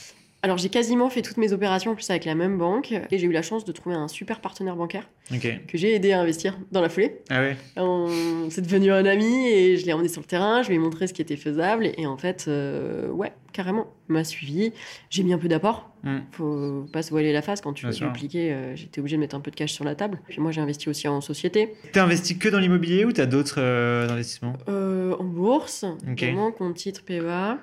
Alors 0.47 0.59
j'ai 0.59 0.69
quasiment 0.69 1.11
fait 1.11 1.23
toutes 1.23 1.39
mes 1.39 1.53
opérations 1.53 1.91
en 1.91 1.95
plus 1.97 2.09
avec 2.09 2.25
la 2.25 2.37
même 2.37 2.57
banque 2.57 2.93
et 3.11 3.19
j'ai 3.19 3.27
eu 3.27 3.33
la 3.33 3.43
chance 3.43 3.65
de 3.65 3.73
trouver 3.73 3.97
un 3.97 4.07
super 4.07 4.41
partenaire 4.41 4.77
bancaire 4.77 5.09
que 5.67 5.77
j'ai 5.77 5.93
aidé 5.93 6.13
à 6.13 6.21
investir 6.21 6.57
dans 6.71 6.81
la 6.81 6.89
foulée. 6.89 7.19
Ah 7.31 7.41
ouais 7.41 7.57
On- 7.77 8.47
C'est 8.49 8.61
devenu 8.63 8.93
un 8.93 9.05
ami 9.07 9.49
et 9.49 9.77
je 9.77 9.85
l'ai 9.87 9.93
emmené 9.93 10.07
sur 10.09 10.21
le 10.21 10.27
terrain, 10.29 10.63
je 10.63 10.69
lui 10.69 10.77
ai 10.77 10.79
montré 10.79 11.09
ce 11.09 11.15
qui 11.15 11.21
était 11.21 11.35
faisable 11.37 11.91
et 11.99 12.07
en 12.07 12.17
fait, 12.17 12.45
euh, 12.47 13.09
ouais, 13.09 13.33
carrément, 13.53 13.89
il 14.09 14.13
m'a 14.13 14.23
suivi. 14.23 14.73
J'ai 15.11 15.25
mis 15.25 15.33
un 15.33 15.39
peu 15.39 15.49
d'apport, 15.49 15.91
Hmm. 16.05 16.21
faut 16.31 16.87
pas 16.93 17.03
se 17.03 17.11
voiler 17.11 17.33
la 17.33 17.43
face 17.43 17.61
quand 17.61 17.73
tu 17.73 17.85
Bien 17.85 17.91
veux 18.07 18.13
dupliquer, 18.13 18.53
euh, 18.53 18.77
j'étais 18.77 19.01
obligée 19.01 19.17
de 19.17 19.21
mettre 19.23 19.35
un 19.35 19.41
peu 19.41 19.51
de 19.51 19.57
cash 19.57 19.73
sur 19.73 19.83
la 19.85 19.97
table. 19.97 20.21
Puis 20.29 20.41
moi 20.41 20.53
j'ai 20.53 20.61
investi 20.61 20.89
aussi 20.89 21.09
en 21.09 21.21
société, 21.21 21.75
T'as 21.91 22.05
investi 22.05 22.39
que 22.39 22.49
dans 22.49 22.61
l'immobilier 22.61 23.05
ou 23.05 23.11
t'as 23.11 23.27
d'autres 23.27 23.57
euh, 23.59 24.09
investissements? 24.09 24.53
En 24.69 25.25
bourse, 25.25 25.85
Ok. 26.09 26.21
vraiment 26.23 26.53
compte 26.53 26.77
titre 26.77 27.03
PEA. 27.05 27.59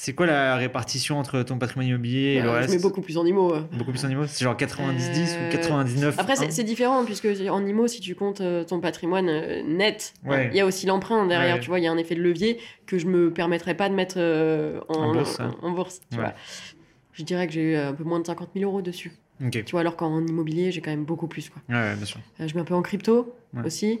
C'est 0.00 0.12
quoi 0.12 0.26
la 0.26 0.54
répartition 0.54 1.18
entre 1.18 1.42
ton 1.42 1.58
patrimoine 1.58 1.88
immobilier 1.88 2.34
et 2.34 2.40
le 2.40 2.48
Euh, 2.48 2.52
reste 2.52 2.68
je 2.70 2.76
mets 2.76 2.80
beaucoup 2.82 3.00
plus 3.00 3.18
en 3.18 3.26
IMO. 3.26 3.52
Beaucoup 3.72 3.90
plus 3.90 4.04
en 4.04 4.08
immo 4.08 4.28
C'est 4.28 4.44
genre 4.44 4.54
90-10 4.56 5.34
Euh, 5.34 5.48
ou 5.48 5.52
99 5.52 6.14
Après, 6.20 6.36
c'est 6.36 6.46
un 6.46 6.50
c'est 6.50 6.62
différent, 6.62 7.04
puisque 7.04 7.26
en 7.50 7.66
IMO, 7.66 7.88
si 7.88 8.00
tu 8.00 8.14
comptes 8.14 8.40
euh, 8.40 8.62
ton 8.62 8.78
patrimoine 8.78 9.28
euh, 9.28 9.60
net, 9.64 10.14
Ouais. 10.24 10.50
il 10.52 10.56
y 10.56 10.60
a 10.60 10.66
aussi 10.66 10.86
l'emprunt 10.86 11.26
derrière, 11.26 11.56
Ouais. 11.56 11.60
tu 11.60 11.68
vois, 11.68 11.80
il 11.80 11.82
y 11.82 11.88
a 11.88 11.90
un 11.90 11.96
effet 11.98 12.14
de 12.14 12.22
levier 12.22 12.58
que 12.86 12.96
je 12.96 13.06
me 13.06 13.32
permettrais 13.32 13.74
pas 13.74 13.88
de 13.88 13.94
mettre 13.94 14.14
euh, 14.18 14.78
en, 14.88 15.08
En 15.08 15.12
bourse, 15.14 15.40
hein. 15.40 15.56
en 15.62 15.72
bourse, 15.72 16.00
tu 16.12 16.18
vois. 16.18 16.32
Je 17.12 17.24
dirais 17.24 17.48
que 17.48 17.52
j'ai 17.52 17.72
eu 17.72 17.76
un 17.76 17.92
peu 17.92 18.04
moins 18.04 18.20
de 18.20 18.26
50 18.26 18.50
000 18.54 18.70
euros 18.70 18.82
dessus. 18.82 19.10
Tu 19.50 19.64
vois, 19.72 19.80
alors 19.80 19.96
qu'en 19.96 20.24
immobilier, 20.24 20.70
j'ai 20.70 20.80
quand 20.80 20.90
même 20.92 21.04
beaucoup 21.04 21.26
plus, 21.26 21.50
quoi. 21.50 21.60
Bien 21.68 21.96
sûr. 22.04 22.20
Je 22.38 22.54
mets 22.54 22.60
un 22.60 22.64
peu 22.64 22.74
en 22.74 22.82
crypto 22.82 23.34
aussi. 23.64 23.98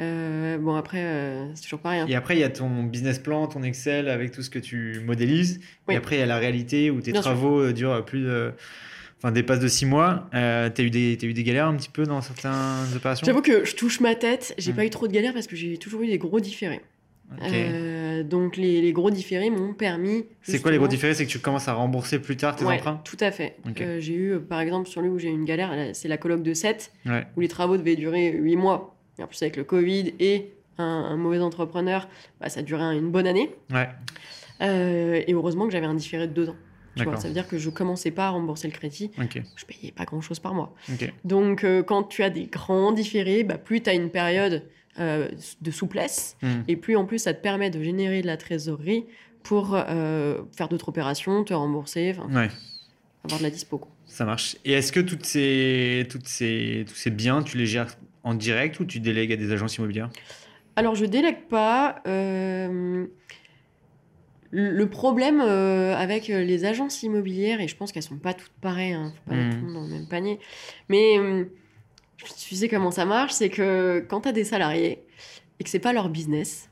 Euh, 0.00 0.56
bon, 0.58 0.74
après, 0.76 1.02
euh, 1.04 1.54
c'est 1.54 1.62
toujours 1.64 1.80
pareil. 1.80 2.00
hein. 2.00 2.06
Et 2.08 2.14
après, 2.14 2.34
il 2.36 2.40
y 2.40 2.44
a 2.44 2.48
ton 2.50 2.84
business 2.84 3.18
plan, 3.18 3.46
ton 3.46 3.62
Excel 3.62 4.08
avec 4.08 4.30
tout 4.32 4.42
ce 4.42 4.48
que 4.50 4.58
tu 4.58 5.00
modélises. 5.04 5.60
Oui. 5.88 5.94
Et 5.94 5.96
après, 5.98 6.16
il 6.16 6.20
y 6.20 6.22
a 6.22 6.26
la 6.26 6.38
réalité 6.38 6.90
où 6.90 7.00
tes 7.00 7.12
Bien 7.12 7.20
travaux 7.20 7.60
euh, 7.60 7.72
durent 7.72 8.04
plus 8.04 8.22
de. 8.22 8.52
Enfin, 9.18 9.32
dépassent 9.32 9.60
de 9.60 9.68
6 9.68 9.84
mois. 9.84 10.30
Euh, 10.32 10.70
t'as 10.72 10.82
eu, 10.82 10.88
des- 10.88 11.18
t'as 11.20 11.26
eu 11.26 11.34
des 11.34 11.44
galères 11.44 11.66
un 11.66 11.76
petit 11.76 11.90
peu 11.90 12.04
dans 12.04 12.22
certaines 12.22 12.52
opérations? 12.96 13.26
J'avoue 13.26 13.42
que 13.42 13.66
je 13.66 13.76
touche 13.76 14.00
ma 14.00 14.14
tête. 14.14 14.54
J'ai 14.56 14.72
Mm. 14.72 14.76
pas 14.76 14.84
eu 14.86 14.90
trop 14.90 15.06
de 15.08 15.12
galères 15.12 15.34
parce 15.34 15.46
que 15.46 15.56
j'ai 15.56 15.76
toujours 15.76 16.00
eu 16.00 16.06
des 16.06 16.16
gros 16.16 16.40
différés. 16.40 16.80
Euh, 17.42 18.22
donc, 18.24 18.56
les, 18.56 18.80
les 18.80 18.92
gros 18.92 19.10
différés 19.10 19.50
m'ont 19.50 19.72
permis. 19.74 20.24
C'est 20.42 20.60
quoi 20.60 20.70
les 20.70 20.78
gros 20.78 20.88
différés? 20.88 21.14
C'est 21.14 21.26
que 21.26 21.30
tu 21.30 21.38
commences 21.38 21.68
à 21.68 21.74
rembourser 21.74 22.18
plus 22.18 22.36
tard 22.36 22.56
tes 22.56 22.64
Ouais, 22.64 22.74
emprunts? 22.76 23.00
Tout 23.04 23.16
à 23.20 23.30
fait. 23.30 23.56
Euh, 23.80 24.00
j'ai 24.00 24.14
eu, 24.14 24.38
par 24.40 24.60
exemple, 24.60 24.88
sur 24.88 25.00
lui 25.02 25.08
où 25.10 25.18
j'ai 25.18 25.28
eu 25.28 25.32
une 25.32 25.44
galère, 25.44 25.70
c'est 25.92 26.08
la 26.08 26.16
colloque 26.16 26.42
de 26.42 26.54
7, 26.54 26.90
Ouais. 27.06 27.24
où 27.36 27.40
les 27.40 27.48
travaux 27.48 27.76
devaient 27.76 27.96
durer 27.96 28.32
8 28.32 28.56
mois. 28.56 28.96
Et 29.18 29.22
en 29.22 29.26
plus, 29.26 29.40
avec 29.42 29.56
le 29.56 29.64
Covid 29.64 30.14
et 30.20 30.52
un, 30.78 30.84
un 30.84 31.16
mauvais 31.16 31.40
entrepreneur, 31.40 32.08
bah, 32.40 32.48
ça 32.48 32.62
durait 32.62 32.96
une 32.96 33.10
bonne 33.10 33.26
année. 33.26 33.54
Ouais. 33.70 33.88
Euh, 34.62 35.22
et 35.26 35.32
heureusement 35.32 35.66
que 35.66 35.72
j'avais 35.72 35.86
un 35.86 35.94
différé 35.94 36.26
de 36.26 36.32
2 36.32 36.48
ans. 36.50 36.56
Tu 36.96 37.04
vois, 37.04 37.12
D'accord. 37.12 37.22
ça 37.22 37.28
veut 37.28 37.34
dire 37.34 37.46
que 37.46 37.56
je 37.56 37.70
commençais 37.70 38.10
pas 38.10 38.26
à 38.26 38.30
rembourser 38.30 38.66
le 38.66 38.72
crédit, 38.74 39.10
Ok. 39.20 39.40
je 39.56 39.64
payais 39.64 39.92
pas 39.92 40.04
grand 40.04 40.20
chose 40.20 40.40
par 40.40 40.54
mois. 40.54 40.74
Donc, 41.24 41.62
euh, 41.64 41.82
quand 41.84 42.02
tu 42.02 42.22
as 42.24 42.30
des 42.30 42.46
grands 42.46 42.92
différés, 42.92 43.44
bah, 43.44 43.58
plus 43.58 43.80
tu 43.80 43.88
as 43.90 43.94
une 43.94 44.10
période 44.10 44.64
euh, 44.98 45.28
de 45.62 45.70
souplesse, 45.70 46.36
Hmm. 46.42 46.62
et 46.66 46.76
plus 46.76 46.96
en 46.96 47.06
plus 47.06 47.20
ça 47.20 47.32
te 47.32 47.40
permet 47.40 47.70
de 47.70 47.80
générer 47.82 48.22
de 48.22 48.26
la 48.26 48.36
trésorerie 48.36 49.06
pour 49.44 49.70
euh, 49.74 50.42
faire 50.56 50.68
d'autres 50.68 50.88
opérations, 50.88 51.44
te 51.44 51.54
rembourser, 51.54 52.16
Ouais. 52.32 52.48
avoir 53.24 53.38
de 53.38 53.44
la 53.44 53.50
dispo. 53.50 53.78
quoi. 53.78 53.88
Ça 54.06 54.24
marche. 54.24 54.56
Et 54.64 54.72
est-ce 54.72 54.90
que 54.92 54.98
toutes 55.00 55.24
ces, 55.24 56.06
toutes 56.10 56.26
ces, 56.26 56.84
tous 56.88 56.96
ces 56.96 57.10
biens, 57.10 57.42
tu 57.44 57.56
les 57.56 57.66
gères 57.66 57.86
en 58.22 58.34
direct 58.34 58.80
ou 58.80 58.84
tu 58.84 59.00
délègues 59.00 59.32
à 59.32 59.36
des 59.36 59.52
agences 59.52 59.76
immobilières? 59.76 60.10
Alors, 60.76 60.94
je 60.94 61.04
délègue 61.04 61.48
pas. 61.48 62.02
euh, 62.06 63.06
Le 64.52 64.86
problème 64.86 65.40
euh, 65.40 65.94
avec 65.94 66.26
les 66.26 66.64
agences 66.64 67.04
immobilières, 67.04 67.60
et 67.60 67.68
je 67.68 67.76
pense 67.76 67.92
qu'elles 67.92 68.02
sont 68.02 68.18
pas 68.18 68.34
toutes 68.34 68.52
pareilles, 68.60 68.94
hein, 68.94 69.12
faut 69.14 69.30
pas 69.30 69.36
mettre 69.36 69.58
tout 69.58 69.64
monde 69.64 69.74
dans 69.74 69.82
le 69.82 69.88
même 69.88 70.08
panier, 70.08 70.40
mais 70.88 71.18
euh, 71.18 71.44
tu 72.36 72.56
sais 72.56 72.68
comment 72.68 72.90
ça 72.90 73.04
marche, 73.04 73.32
c'est 73.32 73.48
que 73.48 74.04
quand 74.08 74.22
tu 74.22 74.28
as 74.28 74.32
des 74.32 74.42
salariés 74.42 75.04
et 75.60 75.64
que 75.64 75.70
c'est 75.70 75.78
pas 75.78 75.92
leur 75.92 76.08
business, 76.08 76.68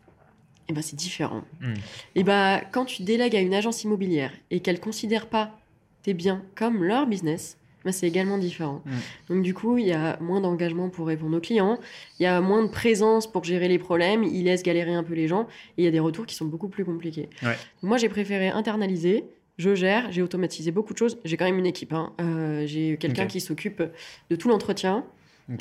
et 0.69 0.73
ben 0.73 0.83
c'est 0.83 0.97
différent. 0.97 1.45
Hmm. 1.61 1.75
Et 2.17 2.25
ben 2.25 2.63
quand 2.73 2.85
tu 2.85 3.05
délègues 3.05 3.37
à 3.37 3.41
une 3.41 3.55
agence 3.55 3.85
immobilière 3.85 4.33
et 4.51 4.59
qu'elle 4.59 4.81
considère 4.81 5.29
pas 5.29 5.57
tes 6.03 6.15
biens 6.15 6.43
comme 6.57 6.83
leur 6.83 7.07
business, 7.07 7.58
c'est 7.91 8.07
également 8.07 8.39
différent. 8.39 8.83
Mm. 8.85 8.91
Donc 9.35 9.43
du 9.43 9.55
coup, 9.55 9.79
il 9.79 9.87
y 9.87 9.93
a 9.93 10.19
moins 10.21 10.41
d'engagement 10.41 10.89
pour 10.91 11.07
répondre 11.07 11.37
aux 11.37 11.41
clients, 11.41 11.79
il 12.19 12.25
y 12.25 12.27
a 12.27 12.41
moins 12.41 12.63
de 12.63 12.69
présence 12.69 13.31
pour 13.31 13.45
gérer 13.45 13.69
les 13.69 13.79
problèmes, 13.79 14.25
ils 14.25 14.45
laissent 14.45 14.63
galérer 14.63 14.95
un 14.95 15.03
peu 15.05 15.15
les 15.15 15.29
gens 15.29 15.43
et 15.77 15.83
il 15.83 15.85
y 15.85 15.89
a 15.89 15.91
des 15.91 16.01
retours 16.01 16.27
qui 16.27 16.35
sont 16.35 16.45
beaucoup 16.47 16.69
plus 16.69 16.85
compliqués. 16.85 17.29
Ouais. 17.43 17.57
Moi, 17.83 17.97
j'ai 17.99 18.09
préféré 18.09 18.49
internaliser. 18.49 19.25
Je 19.57 19.75
gère, 19.75 20.13
j'ai 20.13 20.23
automatisé 20.23 20.71
beaucoup 20.71 20.93
de 20.93 20.99
choses. 20.99 21.19
J'ai 21.25 21.37
quand 21.37 21.45
même 21.47 21.59
une 21.59 21.67
équipe. 21.67 21.93
hein. 21.93 22.13
Euh, 22.21 22.65
j'ai 22.67 22.97
quelqu'un 22.97 23.27
qui 23.27 23.41
s'occupe 23.41 23.83
de 24.31 24.37
tout 24.37 24.49
l'entretien. 24.49 25.05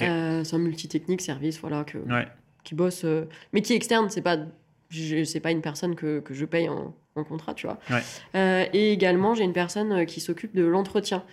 Euh, 0.02 0.44
c'est 0.44 0.56
un 0.56 0.60
multitechnique 0.60 1.22
service, 1.22 1.60
voilà, 1.60 1.84
que, 1.84 1.98
Ouais. 1.98 2.28
qui 2.64 2.76
bosse, 2.76 3.06
euh, 3.06 3.26
mais 3.54 3.62
qui 3.62 3.74
est 3.74 3.76
externe. 3.76 4.08
C'est 4.12 4.22
pas, 4.22 4.38
c'est 4.92 5.40
pas 5.40 5.50
une 5.52 5.62
personne 5.62 5.96
que, 5.96 6.20
que 6.20 6.34
je 6.36 6.46
paye 6.46 6.70
en, 6.70 6.94
en 7.16 7.24
contrat, 7.24 7.56
tu 7.56 7.66
vois. 7.68 7.80
Ouais. 7.90 8.70
Et 8.74 8.92
également, 8.94 9.34
j'ai 9.34 9.46
une 9.46 9.54
personne 9.54 10.06
qui 10.06 10.20
s'occupe 10.20 10.56
de 10.56 10.64
l'entretien. 10.66 11.24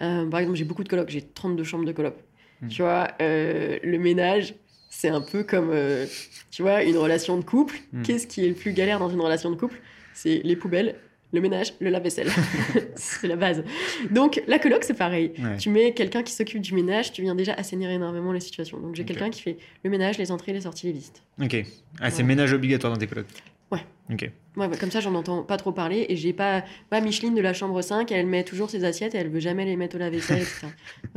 Euh, 0.00 0.26
par 0.26 0.40
exemple, 0.40 0.58
j'ai 0.58 0.64
beaucoup 0.64 0.84
de 0.84 0.88
colocs. 0.88 1.08
J'ai 1.08 1.22
32 1.22 1.64
chambres 1.64 1.84
de 1.84 1.92
colocs. 1.92 2.18
Hmm. 2.62 2.68
Tu 2.68 2.82
vois, 2.82 3.08
euh, 3.20 3.78
le 3.82 3.98
ménage, 3.98 4.54
c'est 4.90 5.08
un 5.08 5.20
peu 5.20 5.42
comme, 5.42 5.70
euh, 5.72 6.06
tu 6.50 6.62
vois, 6.62 6.82
une 6.82 6.96
relation 6.96 7.36
de 7.38 7.44
couple. 7.44 7.76
Hmm. 7.92 8.02
Qu'est-ce 8.02 8.26
qui 8.26 8.44
est 8.44 8.48
le 8.48 8.54
plus 8.54 8.72
galère 8.72 8.98
dans 8.98 9.10
une 9.10 9.20
relation 9.20 9.50
de 9.50 9.56
couple? 9.56 9.80
C'est 10.14 10.40
les 10.42 10.56
poubelles, 10.56 10.96
le 11.32 11.40
ménage, 11.40 11.74
le 11.80 11.90
lave-vaisselle. 11.90 12.28
c'est 12.96 13.26
la 13.26 13.36
base. 13.36 13.62
Donc, 14.10 14.42
la 14.46 14.58
coloc, 14.58 14.84
c'est 14.84 14.94
pareil. 14.94 15.32
Ouais. 15.38 15.56
Tu 15.58 15.68
mets 15.68 15.92
quelqu'un 15.92 16.22
qui 16.22 16.32
s'occupe 16.32 16.62
du 16.62 16.74
ménage, 16.74 17.12
tu 17.12 17.22
viens 17.22 17.34
déjà 17.34 17.52
assainir 17.54 17.90
énormément 17.90 18.32
les 18.32 18.40
situations. 18.40 18.78
Donc 18.80 18.94
j'ai 18.94 19.04
quelqu'un 19.04 19.28
qui 19.30 19.42
fait 19.42 19.58
le 19.84 19.90
ménage, 19.90 20.16
les 20.18 20.30
entrées, 20.32 20.52
les 20.52 20.62
sorties, 20.62 20.86
les 20.86 20.92
visites. 20.92 21.22
Ok. 21.42 21.64
Ah, 22.00 22.10
c'est 22.10 22.22
Ouais. 22.22 22.28
ménage 22.28 22.52
obligatoire 22.52 22.92
dans 22.92 22.98
tes 22.98 23.06
colocs 23.06 23.26
Ouais. 23.70 23.80
Ok. 24.10 24.30
Ouais, 24.56 24.70
comme 24.78 24.90
ça, 24.90 25.00
j'en 25.00 25.14
entends 25.14 25.42
pas 25.42 25.56
trop 25.58 25.72
parler 25.72 26.06
et 26.08 26.16
j'ai 26.16 26.32
pas. 26.32 26.64
Pas 26.88 27.00
Micheline 27.00 27.34
de 27.34 27.42
la 27.42 27.52
chambre 27.52 27.82
5, 27.82 28.10
elle 28.10 28.26
met 28.26 28.42
toujours 28.44 28.70
ses 28.70 28.84
assiettes 28.84 29.14
et 29.14 29.18
elle 29.18 29.28
veut 29.28 29.40
jamais 29.40 29.64
les 29.64 29.76
mettre 29.76 29.96
au 29.96 29.98
lave-vaisselle, 29.98 30.38
etc. 30.42 30.68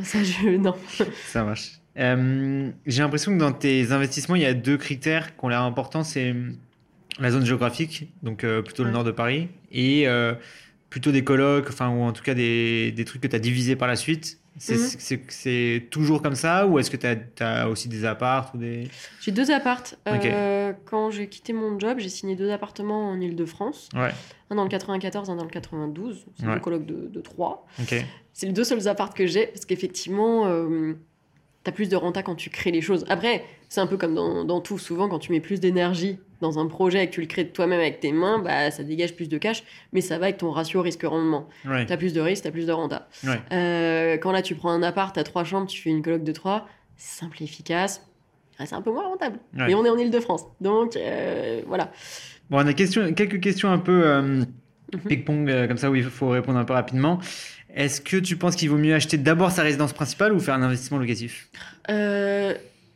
ça, 0.03 0.23
je. 0.23 0.57
Non. 0.57 0.75
Ça 1.27 1.43
marche. 1.43 1.79
Euh, 1.97 2.69
J'ai 2.85 3.01
l'impression 3.01 3.33
que 3.33 3.39
dans 3.39 3.51
tes 3.51 3.91
investissements, 3.91 4.35
il 4.35 4.41
y 4.41 4.45
a 4.45 4.53
deux 4.53 4.77
critères 4.77 5.35
qui 5.35 5.45
ont 5.45 5.49
l'air 5.49 5.61
importants. 5.61 6.03
C'est 6.03 6.35
la 7.19 7.31
zone 7.31 7.45
géographique, 7.45 8.11
donc 8.23 8.43
euh, 8.43 8.61
plutôt 8.61 8.83
le 8.83 8.91
nord 8.91 9.03
de 9.03 9.11
Paris, 9.11 9.49
et 9.71 10.07
euh, 10.07 10.33
plutôt 10.89 11.11
des 11.11 11.23
colocs, 11.23 11.67
enfin, 11.69 11.89
ou 11.89 12.01
en 12.01 12.11
tout 12.13 12.23
cas 12.23 12.33
des, 12.33 12.91
des 12.91 13.05
trucs 13.05 13.21
que 13.21 13.27
tu 13.27 13.35
as 13.35 13.39
divisés 13.39 13.75
par 13.75 13.87
la 13.87 13.95
suite. 13.95 14.39
C'est 14.61 14.75
c'est- 14.77 15.21
c'est 15.29 15.87
toujours 15.89 16.21
comme 16.21 16.35
ça 16.35 16.67
ou 16.67 16.79
est-ce 16.79 16.91
que 16.91 16.97
tu 16.97 17.43
as, 17.43 17.69
aussi 17.69 17.87
des 17.87 18.03
apparts 18.03 18.51
ou 18.53 18.57
des... 18.57 18.89
J'ai 19.21 19.31
deux 19.31 19.51
appartes. 19.51 19.97
Ok. 20.05 20.25
Euh, 20.25 20.73
Quand 20.85 21.11
j'ai 21.11 21.27
quitté 21.29 21.53
mon 21.53 21.79
job, 21.79 21.99
j'ai 21.99 22.09
signé 22.09 22.35
deux 22.35 22.51
appartements 22.51 23.09
en 23.09 23.21
Ile-de-France. 23.21 23.87
Ouais, 23.95 24.09
Un 24.49 24.55
dans 24.55 24.63
le 24.63 24.69
94, 24.69 25.29
un 25.29 25.35
dans 25.37 25.43
le 25.45 25.49
92. 25.49 26.25
C'est 26.37 26.45
Ouais. 26.45 26.55
deux 26.55 26.59
colocs 26.59 26.85
de, 26.85 27.07
de 27.07 27.21
3. 27.21 27.65
ok. 27.81 28.03
C'est 28.33 28.47
les 28.47 28.53
deux 28.53 28.63
seuls 28.65 28.87
apparts 28.89 29.13
que 29.13 29.25
j'ai 29.27 29.47
parce 29.47 29.65
qu'effectivement, 29.65 30.47
euh, 30.47 30.93
t'as 31.69 31.75
plus 31.75 31.87
de 31.89 31.95
renta 31.95 32.23
quand 32.23 32.33
tu 32.35 32.49
crées 32.49 32.71
les 32.71 32.81
choses. 32.81 33.05
Après, 33.09 33.43
c'est 33.69 33.79
un 33.79 33.85
peu 33.85 33.95
comme 33.95 34.15
dans, 34.15 34.43
dans 34.43 34.59
tout. 34.59 34.79
Souvent, 34.79 35.07
quand 35.07 35.19
tu 35.19 35.31
mets 35.31 35.39
plus 35.39 35.59
d'énergie 35.59 36.17
dans 36.41 36.57
un 36.57 36.65
projet 36.65 37.03
et 37.03 37.07
que 37.07 37.11
tu 37.13 37.21
le 37.21 37.27
crées 37.27 37.47
toi-même 37.47 37.79
avec 37.79 37.99
tes 37.99 38.11
mains, 38.11 38.39
bah, 38.39 38.71
ça 38.71 38.83
dégage 38.83 39.15
plus 39.15 39.29
de 39.29 39.37
cash, 39.37 39.63
mais 39.93 40.01
ça 40.01 40.17
va 40.17 40.25
avec 40.25 40.37
ton 40.37 40.49
ratio 40.49 40.81
risque-rendement. 40.81 41.47
Ouais, 41.65 41.85
T'as 41.85 41.97
plus 41.97 42.13
de 42.13 42.21
risque, 42.21 42.43
t'as 42.43 42.51
plus 42.51 42.65
de 42.65 42.71
renta. 42.71 43.07
ouais. 43.23 43.39
Euh, 43.51 44.17
quand 44.17 44.31
là, 44.31 44.41
tu 44.41 44.55
prends 44.55 44.71
un 44.71 44.81
appart, 44.81 45.13
t'as 45.13 45.23
trois 45.23 45.43
chambres, 45.43 45.67
tu 45.67 45.79
fais 45.81 45.89
une 45.91 46.01
coloc 46.01 46.23
de 46.23 46.31
trois, 46.31 46.67
c'est 46.97 47.19
simple 47.19 47.37
et 47.41 47.43
efficace. 47.43 48.03
C'est 48.65 48.73
un 48.73 48.81
peu 48.81 48.91
moins 48.91 49.07
rentable. 49.07 49.39
Ouais. 49.57 49.71
Et 49.71 49.75
on 49.75 49.85
est 49.85 49.89
en 49.89 49.97
Ile-de-France. 49.97 50.45
Donc, 50.59 50.97
euh, 50.97 51.61
voilà. 51.67 51.91
Bon, 52.49 52.57
on 52.57 52.67
a 52.67 52.73
question, 52.73 53.13
quelques 53.13 53.39
questions 53.39 53.69
un 53.71 53.77
peu 53.77 54.01
euh, 54.05 54.43
Mhm. 54.91 55.01
ping-pong, 55.07 55.67
comme 55.67 55.77
ça, 55.77 55.91
où 55.91 55.95
il 55.95 56.03
faut 56.03 56.29
répondre 56.29 56.57
un 56.57 56.65
peu 56.65 56.73
rapidement. 56.73 57.19
Est-ce 57.75 58.01
que 58.01 58.17
tu 58.17 58.35
penses 58.35 58.55
qu'il 58.55 58.69
vaut 58.69 58.77
mieux 58.77 58.93
acheter 58.95 59.17
d'abord 59.17 59.51
sa 59.51 59.63
résidence 59.63 59.93
principale 59.93 60.33
ou 60.33 60.39
faire 60.39 60.55
un 60.55 60.63
investissement 60.63 60.97
locatif? 60.97 61.49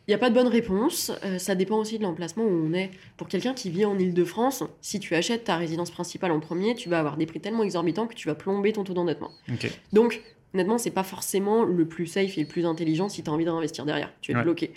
Il 0.05 0.09
n'y 0.09 0.15
a 0.15 0.17
pas 0.17 0.29
de 0.29 0.35
bonne 0.35 0.47
réponse. 0.49 1.11
Euh, 1.23 1.37
ça 1.37 1.55
dépend 1.55 1.77
aussi 1.77 1.97
de 1.97 2.03
l'emplacement 2.03 2.43
où 2.43 2.49
on 2.69 2.73
est. 2.73 2.91
Pour 3.15 3.29
quelqu'un 3.29 3.53
qui 3.53 3.69
vit 3.69 3.85
en 3.85 3.97
Ile-de-France, 3.97 4.63
si 4.81 4.99
tu 4.99 5.15
achètes 5.15 5.45
ta 5.45 5.55
résidence 5.55 5.91
principale 5.91 6.31
en 6.33 6.41
premier, 6.41 6.75
tu 6.75 6.89
vas 6.89 6.99
avoir 6.99 7.15
des 7.15 7.25
prix 7.25 7.39
tellement 7.39 7.63
exorbitants 7.63 8.07
que 8.07 8.13
tu 8.13 8.27
vas 8.27 8.35
plomber 8.35 8.73
ton 8.73 8.83
taux 8.83 8.93
d'endettement. 8.93 9.31
Ok. 9.49 9.71
Donc, 9.93 10.21
honnêtement, 10.53 10.77
c'est 10.77 10.91
pas 10.91 11.03
forcément 11.03 11.63
le 11.63 11.85
plus 11.87 12.05
safe 12.05 12.37
et 12.37 12.41
le 12.41 12.47
plus 12.47 12.65
intelligent 12.65 13.07
si 13.07 13.23
tu 13.23 13.29
as 13.29 13.33
envie 13.33 13.45
d'investir 13.45 13.85
derrière. 13.85 14.11
Tu 14.19 14.33
es 14.33 14.35
Ouais. 14.35 14.43
bloqué. 14.43 14.73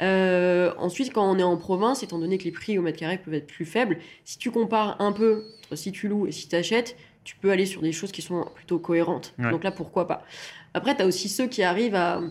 Euh, 0.00 0.70
ensuite, 0.78 1.12
quand 1.12 1.28
on 1.28 1.36
est 1.40 1.42
en 1.42 1.56
province, 1.56 2.04
étant 2.04 2.20
donné 2.20 2.38
que 2.38 2.44
les 2.44 2.52
prix 2.52 2.78
au 2.78 2.82
mètre 2.82 2.98
carré 3.00 3.18
peuvent 3.18 3.34
être 3.34 3.48
plus 3.48 3.64
faibles, 3.66 3.98
si 4.24 4.38
tu 4.38 4.52
compares 4.52 5.00
un 5.00 5.10
peu 5.10 5.44
entre 5.64 5.76
si 5.76 5.90
tu 5.90 6.06
loues 6.06 6.28
et 6.28 6.32
si 6.32 6.46
tu 6.48 6.54
achètes, 6.54 6.96
tu 7.28 7.36
peux 7.36 7.50
aller 7.50 7.66
sur 7.66 7.82
des 7.82 7.92
choses 7.92 8.10
qui 8.10 8.22
sont 8.22 8.46
plutôt 8.54 8.78
cohérentes. 8.78 9.34
Ouais. 9.38 9.50
Donc 9.50 9.62
là, 9.62 9.70
pourquoi 9.70 10.06
pas 10.06 10.24
Après, 10.72 10.96
tu 10.96 11.02
as 11.02 11.06
aussi 11.06 11.28
ceux 11.28 11.46
qui 11.46 11.62
arrivent 11.62 11.94
à. 11.94 12.22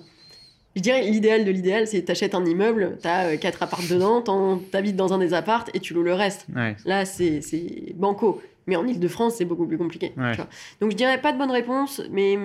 Je 0.75 0.81
dirais 0.81 1.03
l'idéal 1.03 1.45
de 1.45 1.51
l'idéal, 1.51 1.85
c'est 1.85 2.01
t'achètes 2.01 2.33
un 2.33 2.43
immeuble, 2.43 2.97
t'as 2.99 3.25
euh, 3.25 3.37
quatre 3.37 3.61
apparts 3.61 3.83
dedans, 3.87 4.23
t'habites 4.71 4.95
dans 4.95 5.13
un 5.13 5.19
des 5.19 5.35
apparts 5.35 5.65
et 5.75 5.79
tu 5.79 5.93
loues 5.93 6.01
le 6.01 6.15
reste. 6.15 6.47
Ouais. 6.55 6.75
Là, 6.85 7.05
c'est 7.05 7.41
c'est 7.41 7.93
banco. 7.93 8.41
Mais 8.65 8.75
en 8.75 8.87
Ile-de-France, 8.87 9.35
c'est 9.35 9.45
beaucoup 9.45 9.67
plus 9.67 9.77
compliqué. 9.77 10.13
Ouais. 10.17 10.31
tu 10.31 10.37
vois. 10.37 10.47
Donc, 10.81 10.89
je 10.89 10.95
dirais 10.95 11.21
pas 11.21 11.31
de 11.31 11.37
bonne 11.37 11.51
réponse, 11.51 12.01
mais 12.09 12.35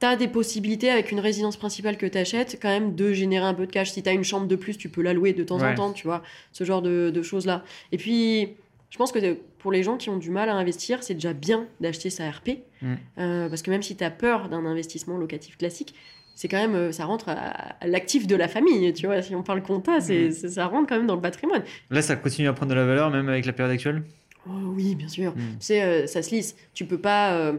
tu 0.00 0.06
as 0.06 0.16
des 0.16 0.28
possibilités 0.28 0.88
avec 0.88 1.12
une 1.12 1.20
résidence 1.20 1.58
principale 1.58 1.98
que 1.98 2.06
tu 2.06 2.16
achètes, 2.16 2.58
quand 2.62 2.70
même, 2.70 2.94
de 2.94 3.12
générer 3.12 3.44
un 3.44 3.52
peu 3.54 3.66
de 3.66 3.70
cash. 3.72 3.90
Si 3.90 4.02
tu 4.02 4.08
as 4.08 4.12
une 4.12 4.24
chambre 4.24 4.46
de 4.46 4.56
plus, 4.56 4.78
tu 4.78 4.88
peux 4.88 5.02
la 5.02 5.12
louer 5.12 5.34
de 5.34 5.44
temps 5.44 5.58
Ouais. 5.60 5.68
en 5.72 5.74
temps, 5.74 5.92
tu 5.92 6.06
vois, 6.06 6.22
ce 6.52 6.64
genre 6.64 6.80
de, 6.80 7.10
de 7.10 7.22
choses-là. 7.22 7.62
Et 7.92 7.98
puis, 7.98 8.54
je 8.90 8.98
pense 8.98 9.12
que 9.12 9.34
pour 9.58 9.72
les 9.72 9.82
gens 9.82 9.96
qui 9.96 10.10
ont 10.10 10.16
du 10.18 10.30
mal 10.30 10.48
à 10.48 10.54
investir, 10.54 11.02
c'est 11.02 11.14
déjà 11.14 11.32
bien 11.32 11.66
d'acheter 11.80 12.10
sa 12.10 12.28
RP. 12.30 12.58
Mm. 12.82 12.94
Euh, 13.18 13.48
parce 13.48 13.62
que 13.62 13.70
même 13.70 13.82
si 13.82 13.96
tu 13.96 14.04
as 14.04 14.10
peur 14.10 14.48
d'un 14.48 14.64
investissement 14.66 15.16
locatif 15.16 15.56
classique, 15.56 15.94
c'est 16.34 16.48
quand 16.48 16.56
même, 16.58 16.74
euh, 16.74 16.92
ça 16.92 17.04
rentre 17.04 17.28
à, 17.28 17.34
à 17.34 17.86
l'actif 17.86 18.26
de 18.26 18.34
la 18.36 18.48
famille, 18.48 18.92
tu 18.94 19.06
vois. 19.06 19.20
Si 19.22 19.34
on 19.34 19.42
parle 19.42 19.62
compta, 19.62 19.98
Mm. 19.98 20.00
c'est- 20.00 20.30
ça 20.48 20.66
rentre 20.66 20.88
quand 20.88 20.96
même 20.96 21.06
dans 21.06 21.14
le 21.16 21.20
patrimoine. 21.20 21.62
Là, 21.90 22.02
ça 22.02 22.16
continue 22.16 22.48
à 22.48 22.52
prendre 22.52 22.70
de 22.70 22.76
la 22.76 22.84
valeur, 22.86 23.10
même 23.10 23.28
avec 23.28 23.44
la 23.46 23.52
période 23.52 23.74
actuelle? 23.74 24.02
Oh 24.46 24.52
oui, 24.74 24.94
bien 24.94 25.08
sûr. 25.08 25.32
Mm. 25.32 25.38
Tu 25.38 25.66
sais, 25.66 25.82
euh, 25.82 26.06
ça 26.06 26.22
se 26.22 26.30
lisse. 26.34 26.56
Tu 26.72 26.86
peux 26.86 26.98
pas, 26.98 27.34
euh, 27.34 27.58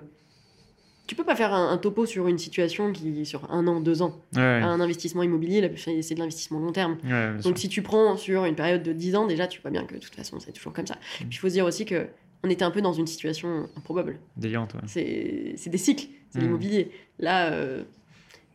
tu 1.11 1.15
peux 1.15 1.25
pas 1.25 1.35
faire 1.35 1.53
un, 1.53 1.71
un 1.73 1.77
topo 1.77 2.05
sur 2.05 2.29
une 2.29 2.37
situation 2.37 2.93
qui 2.93 3.25
sur 3.25 3.51
un 3.51 3.67
an, 3.67 3.81
deux 3.81 4.01
ans. 4.01 4.17
Ouais, 4.33 4.39
ouais. 4.39 4.61
Un 4.61 4.79
investissement 4.79 5.23
immobilier, 5.23 5.69
c'est 5.75 6.13
de 6.13 6.19
l'investissement 6.19 6.57
long 6.59 6.71
terme. 6.71 6.93
Ouais, 7.03 7.09
bien 7.09 7.41
sûr. 7.41 7.49
Donc 7.49 7.57
si 7.59 7.67
tu 7.67 7.81
prends 7.81 8.15
sur 8.15 8.45
une 8.45 8.55
période 8.55 8.81
de 8.81 8.93
10 8.93 9.15
ans, 9.17 9.27
déjà, 9.27 9.45
tu 9.47 9.59
vois 9.61 9.71
bien 9.71 9.83
que 9.83 9.95
de 9.95 9.99
toute 9.99 10.15
façon, 10.15 10.39
c'est 10.39 10.53
toujours 10.53 10.71
comme 10.71 10.87
ça. 10.87 10.93
Mm. 10.95 11.25
Puis 11.25 11.27
il 11.31 11.35
faut 11.35 11.49
se 11.49 11.53
dire 11.53 11.65
aussi 11.65 11.83
que 11.83 12.07
on 12.45 12.49
était 12.49 12.63
un 12.63 12.71
peu 12.71 12.81
dans 12.81 12.93
une 12.93 13.07
situation 13.07 13.67
improbable. 13.77 14.19
Délirante, 14.37 14.73
c'est 14.87 15.53
des 15.67 15.77
cycles, 15.77 16.07
c'est 16.29 16.39
Mm. 16.39 16.43
l'immobilier. 16.43 16.91
Là, 17.19 17.51
euh, 17.51 17.83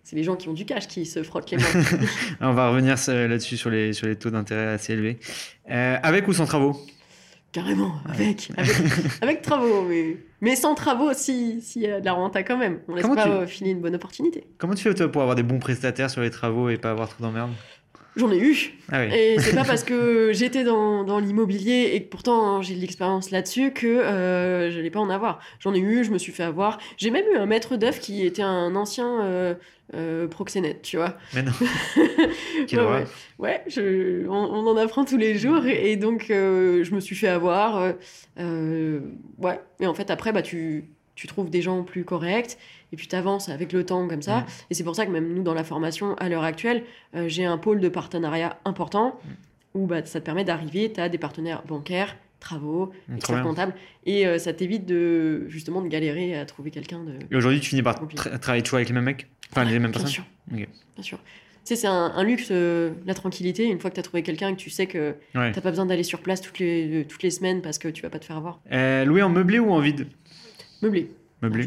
c'est 0.03 0.17
les 0.17 0.23
gens 0.25 0.37
qui 0.37 0.49
ont 0.49 0.55
du 0.55 0.65
cash 0.65 0.89
qui 0.89 1.05
se 1.05 1.23
frottent 1.23 1.51
les 1.51 1.59
mains. 1.59 1.85
On 2.41 2.55
va 2.55 2.71
revenir 2.71 2.97
euh, 3.11 3.29
là-dessus 3.29 3.59
sur 3.59 3.69
les, 3.69 3.93
sur 3.93 4.07
les 4.07 4.17
taux 4.17 4.31
d'intérêt 4.31 4.69
assez 4.69 4.95
élevés. 4.95 5.19
Euh, 5.71 5.99
avec 6.03 6.27
ou 6.27 6.33
sans 6.33 6.47
travaux? 6.47 6.81
Carrément, 7.57 7.95
avec, 8.07 8.51
avec, 8.59 8.75
avec 9.23 9.41
travaux, 9.43 9.83
mais, 9.89 10.19
mais 10.43 10.57
sans 10.57 10.75
travaux, 10.75 11.15
si- 11.15 11.63
s'il 11.63 11.81
y 11.83 11.87
a 11.87 12.01
de 12.01 12.05
la 12.05 12.13
renta 12.13 12.43
quand 12.43 12.59
même. 12.59 12.81
On 12.87 12.95
laisse 12.95 13.03
Comment 13.03 13.15
pas 13.15 13.23
tu- 13.25 13.31
euh, 13.31 13.47
filer 13.47 13.71
une 13.71 13.81
bonne 13.81 13.95
opportunité. 13.95 14.45
Comment 14.59 14.75
tu 14.75 14.83
fais 14.83 14.93
toi 14.95 15.11
pour 15.11 15.23
avoir 15.23 15.37
des 15.37 15.43
bons 15.43 15.59
prestataires 15.59 16.11
sur 16.11 16.21
les 16.21 16.29
travaux 16.31 16.69
et 16.69 16.77
pas 16.77 16.91
avoir 16.91 17.09
trop 17.09 17.23
d'emmerdes? 17.23 17.53
J'en 18.17 18.31
ai 18.33 18.39
eu. 18.39 18.73
Ah 18.91 19.03
oui. 19.03 19.15
Et 19.15 19.39
c'est 19.41 19.55
pas 19.55 19.65
parce 19.65 19.85
que 19.85 20.33
j'étais 20.33 20.65
dans, 20.65 21.05
dans 21.05 21.19
l'immobilier 21.19 21.91
et 21.95 22.03
que 22.03 22.09
pourtant 22.09 22.63
j'ai 22.63 22.75
de 22.75 22.81
l'expérience 22.81 23.31
là-dessus 23.31 23.73
que 23.73 23.87
euh, 23.87 24.71
je 24.71 24.77
n'allais 24.79 24.91
pas 24.91 25.01
en 25.01 25.11
avoir. 25.11 25.39
J'en 25.61 25.75
ai 25.75 25.79
eu, 25.81 26.03
je 26.03 26.11
me 26.11 26.19
suis 26.19 26.33
fait 26.33 26.43
avoir. 26.45 26.79
J'ai 26.97 27.11
même 27.11 27.27
eu 27.33 27.37
un 27.37 27.45
maître 27.47 27.77
d'œuvre 27.77 27.99
qui 28.01 28.25
était 28.25 28.43
un 28.43 28.75
ancien 28.75 29.23
euh, 29.23 29.55
euh, 29.95 30.27
proxénète, 30.29 30.81
tu 30.83 30.97
vois. 30.97 31.17
Mais 31.35 31.43
non. 31.43 31.53
Ouais, 32.73 32.79
ouais. 32.79 33.05
Ouais, 33.39 33.63
je- 33.69 34.27
on, 34.27 34.33
on 34.33 34.67
en 34.67 34.77
apprend 34.77 35.05
tous 35.05 35.19
les 35.19 35.37
jours 35.37 35.67
et, 35.67 35.97
donc 35.97 36.31
euh, 36.31 36.83
je 36.85 36.95
me 36.95 37.01
suis 37.01 37.15
fait 37.15 37.29
avoir. 37.29 37.93
ouais, 38.39 39.61
et 39.81 39.87
en 39.87 39.95
fait 39.95 40.11
après, 40.11 40.33
bah, 40.33 40.43
tu, 40.43 40.87
tu 41.17 41.27
trouves 41.27 41.51
des 41.51 41.63
gens 41.63 41.83
plus 41.83 42.05
corrects 42.05 42.57
et 42.93 42.97
puis 42.97 43.09
tu 43.09 43.17
avances 43.17 43.49
avec 43.49 43.73
le 43.73 43.85
temps 43.85 44.07
comme 44.07 44.23
ça. 44.23 44.41
Mm. 44.43 44.47
Et 44.71 44.75
c'est 44.75 44.85
pour 44.85 44.95
ça 44.95 45.05
que 45.07 45.11
même 45.11 45.35
nous, 45.35 45.43
dans 45.43 45.55
la 45.55 45.65
formation, 45.65 46.15
à 46.19 46.29
l'heure 46.29 46.45
actuelle, 46.45 46.85
euh, 47.17 47.27
j'ai 47.29 47.45
un 47.45 47.59
pôle 47.59 47.81
de 47.81 47.89
partenariat 47.89 48.59
important 48.65 49.19
où 49.75 49.87
bah, 49.87 50.05
ça 50.05 50.21
te 50.21 50.25
permet 50.25 50.45
d'arriver, 50.45 50.93
tu 50.93 51.01
as 51.01 51.09
des 51.09 51.19
partenaires 51.19 51.63
bancaires, 51.67 52.17
travaux, 52.39 52.93
Mm, 53.09 53.17
experts 53.17 53.43
comptables 53.43 53.75
et 54.05 54.27
euh, 54.27 54.39
ça 54.39 54.53
t'évite 54.53 54.87
de 54.87 55.49
justement 55.49 55.81
de 55.83 55.89
galérer 55.89 56.39
à 56.39 56.45
trouver 56.47 56.71
quelqu'un 56.71 57.03
de... 57.03 57.15
Et 57.31 57.37
aujourd'hui, 57.37 57.61
tu 57.61 57.71
finis 57.71 57.83
par 57.83 57.95
tra- 58.05 58.39
travailler 58.39 58.63
toujours 58.63 58.77
avec 58.77 58.89
les 58.89 58.95
mêmes 58.95 59.05
mecs? 59.05 59.27
Enfin, 59.51 59.65
les 59.65 59.73
mêmes 59.73 59.91
Bien 59.91 59.91
personnes? 59.93 60.11
sûr. 60.11 60.25
Bien 60.49 60.67
sûr. 61.01 61.19
Tu 61.19 61.75
sais, 61.75 61.77
c'est 61.77 61.87
un, 61.89 62.13
un 62.15 62.23
luxe, 62.23 62.49
euh, 62.53 62.93
la 63.07 63.15
tranquillité, 63.15 63.65
une 63.65 63.81
fois 63.81 63.91
que 63.91 63.95
tu 63.97 64.01
as 64.01 64.05
trouvé 64.05 64.23
quelqu'un 64.23 64.51
et 64.51 64.53
que 64.53 64.61
tu 64.61 64.71
sais 64.71 64.87
que 64.87 65.17
Ouais. 65.35 65.51
T'as 65.51 65.61
pas 65.61 65.71
besoin 65.71 65.87
d'aller 65.87 66.05
sur 66.05 66.21
place 66.21 66.41
toutes 66.41 66.61
les, 66.61 67.05
toutes 67.09 67.23
les 67.25 67.31
semaines 67.33 67.61
parce 67.63 67.79
que 67.79 67.89
tu 67.89 68.03
vas 68.03 68.11
pas 68.11 68.21
te 68.21 68.25
faire 68.25 68.37
avoir. 68.37 68.61
Euh, 68.71 69.05
louer 69.05 69.23
en 69.23 69.31
meublé 69.31 69.59
ou 69.59 69.73
en 69.73 69.81
vide? 69.81 70.07
Meublé. 70.83 71.11
Meublé. 71.43 71.67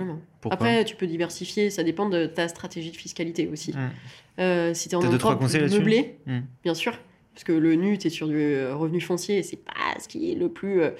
Après, 0.49 0.83
tu 0.85 0.95
peux 0.95 1.07
diversifier, 1.07 1.69
ça 1.69 1.83
dépend 1.83 2.09
de 2.09 2.25
ta 2.25 2.47
stratégie 2.47 2.91
de 2.91 2.97
fiscalité 2.97 3.47
aussi. 3.51 3.71
Mm. 3.71 3.89
Euh, 4.39 4.73
si 4.73 4.93
en 4.95 5.01
nom 5.01 5.09
deux, 5.09 5.17
trois 5.17 5.31
propre, 5.31 5.45
conseils 5.45 5.61
là-dessus 5.61 5.79
meublé, 5.79 6.17
Mm. 6.25 6.39
bien 6.63 6.73
sûr. 6.73 6.97
Parce 7.33 7.43
que 7.43 7.51
le 7.51 7.75
nu, 7.75 7.97
t'es 7.97 8.09
sur 8.09 8.27
du 8.27 8.35
euh, 8.35 8.75
revenu 8.75 8.99
foncier 8.99 9.37
et 9.37 9.43
c'est 9.43 9.57
pas 9.63 9.99
ce 10.01 10.07
qui 10.07 10.31
est 10.31 10.35
le 10.35 10.49
plus, 10.49 10.81
euh, 10.81 10.91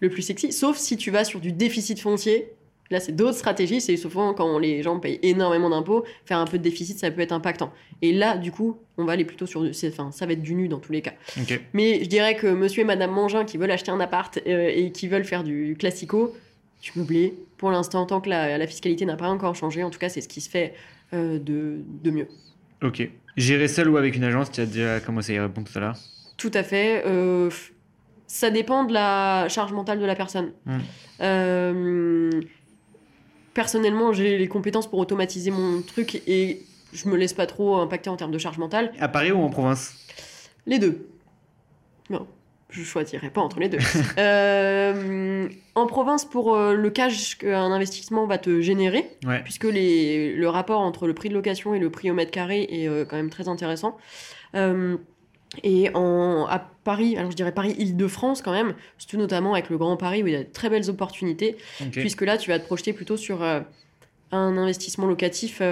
le 0.00 0.08
plus 0.08 0.22
sexy. 0.22 0.52
Sauf 0.52 0.76
si 0.76 0.96
tu 0.96 1.10
vas 1.10 1.24
sur 1.24 1.40
du 1.40 1.52
déficit 1.52 2.00
foncier. 2.00 2.52
Là, 2.90 3.00
c'est 3.00 3.12
d'autres 3.12 3.38
stratégies. 3.38 3.80
C'est 3.80 3.96
souvent 3.96 4.34
quand 4.34 4.58
les 4.58 4.82
gens 4.82 5.00
payent 5.00 5.18
énormément 5.22 5.70
d'impôts, 5.70 6.04
faire 6.26 6.38
un 6.38 6.44
peu 6.44 6.58
de 6.58 6.62
déficit, 6.62 6.98
ça 6.98 7.10
peut 7.10 7.22
être 7.22 7.32
impactant. 7.32 7.72
Et 8.02 8.12
là, 8.12 8.36
du 8.36 8.52
coup, 8.52 8.76
on 8.98 9.04
va 9.04 9.12
aller 9.12 9.24
plutôt 9.24 9.46
sur. 9.46 9.62
Enfin, 9.86 10.10
ça 10.12 10.26
va 10.26 10.32
être 10.34 10.42
du 10.42 10.54
nu 10.54 10.68
dans 10.68 10.78
tous 10.78 10.92
les 10.92 11.00
cas. 11.00 11.14
Mais 11.72 12.04
je 12.04 12.08
dirais 12.08 12.36
que 12.36 12.46
monsieur 12.46 12.82
et 12.82 12.84
madame 12.84 13.10
Mangin 13.10 13.44
qui 13.46 13.56
veulent 13.56 13.70
acheter 13.70 13.90
un 13.90 14.00
appart 14.00 14.38
euh, 14.46 14.70
et 14.72 14.92
qui 14.92 15.08
veulent 15.08 15.24
faire 15.24 15.44
du 15.44 15.76
classico, 15.78 16.34
du 16.84 16.98
meublé, 16.98 17.34
pour 17.56 17.70
l'instant, 17.70 18.04
tant 18.06 18.20
que 18.20 18.28
la, 18.28 18.58
la 18.58 18.66
fiscalité 18.66 19.04
n'a 19.06 19.16
pas 19.16 19.28
encore 19.28 19.54
changé, 19.54 19.82
en 19.82 19.90
tout 19.90 19.98
cas, 19.98 20.08
c'est 20.08 20.20
ce 20.20 20.28
qui 20.28 20.40
se 20.40 20.50
fait 20.50 20.74
euh, 21.12 21.38
de, 21.38 21.78
de 22.02 22.10
mieux. 22.10 22.28
Ok. 22.82 23.08
Gérer 23.36 23.68
seul 23.68 23.88
ou 23.88 23.96
avec 23.96 24.14
une 24.16 24.24
agence 24.24 24.50
Tu 24.52 24.60
as 24.60 24.66
déjà 24.66 25.00
commencé 25.00 25.32
à 25.32 25.36
y 25.36 25.40
répondre 25.40 25.66
tout 25.70 25.76
à 25.78 25.80
l'heure? 25.80 25.96
Tout 26.36 26.50
à 26.54 26.62
fait. 26.62 27.02
euh, 27.06 27.50
ça 28.26 28.50
dépend 28.50 28.84
de 28.84 28.92
la 28.92 29.48
charge 29.48 29.72
mentale 29.72 29.98
de 30.00 30.04
la 30.04 30.14
personne. 30.14 30.52
Mm. 30.66 30.78
Euh, 31.20 32.40
personnellement, 33.54 34.12
j'ai 34.12 34.38
les 34.38 34.48
compétences 34.48 34.88
pour 34.88 34.98
automatiser 34.98 35.50
mon 35.50 35.82
truc 35.82 36.22
et 36.26 36.62
je 36.92 37.08
me 37.08 37.16
laisse 37.16 37.32
pas 37.32 37.46
trop 37.46 37.76
impacter 37.76 38.10
en 38.10 38.16
termes 38.16 38.32
de 38.32 38.38
charge 38.38 38.58
mentale. 38.58 38.92
À 39.00 39.08
Paris 39.08 39.32
ou 39.32 39.38
en 39.40 39.50
province? 39.50 39.94
Les 40.66 40.78
deux. 40.78 41.08
Non, 42.10 42.26
je 42.74 42.82
choisirais 42.82 43.30
pas 43.30 43.40
entre 43.40 43.60
les 43.60 43.68
deux. 43.68 43.78
Euh, 44.18 45.48
en 45.74 45.86
province, 45.86 46.24
pour 46.24 46.54
euh, 46.54 46.74
le 46.74 46.90
cash 46.90 47.36
qu'un 47.38 47.70
investissement 47.72 48.26
va 48.26 48.38
te 48.38 48.60
générer, 48.60 49.10
Ouais. 49.26 49.40
puisque 49.42 49.64
les, 49.64 50.34
le 50.34 50.48
rapport 50.48 50.80
entre 50.80 51.06
le 51.06 51.14
prix 51.14 51.28
de 51.28 51.34
location 51.34 51.74
et 51.74 51.78
le 51.78 51.90
prix 51.90 52.10
au 52.10 52.14
mètre 52.14 52.30
carré 52.30 52.66
est 52.70 52.88
euh, 52.88 53.04
quand 53.04 53.16
même 53.16 53.30
très 53.30 53.48
intéressant. 53.48 53.96
Et 55.62 55.90
en, 55.94 56.46
à 56.48 56.58
Paris, 56.58 57.16
alors 57.16 57.30
je 57.30 57.36
dirais 57.36 57.52
Paris-Île-de-France 57.52 58.42
quand 58.42 58.52
même, 58.52 58.74
surtout 58.98 59.18
notamment 59.18 59.52
avec 59.54 59.70
le 59.70 59.78
Grand 59.78 59.96
Paris 59.96 60.22
où 60.22 60.26
il 60.26 60.32
y 60.32 60.36
a 60.36 60.40
de 60.42 60.48
très 60.52 60.68
belles 60.68 60.90
opportunités, 60.90 61.56
puisque 61.92 62.22
là 62.22 62.36
tu 62.38 62.50
vas 62.50 62.58
te 62.58 62.66
projeter 62.66 62.92
plutôt 62.92 63.16
sur 63.16 63.42
un 63.42 64.56
investissement 64.56 65.06
locatif 65.06 65.62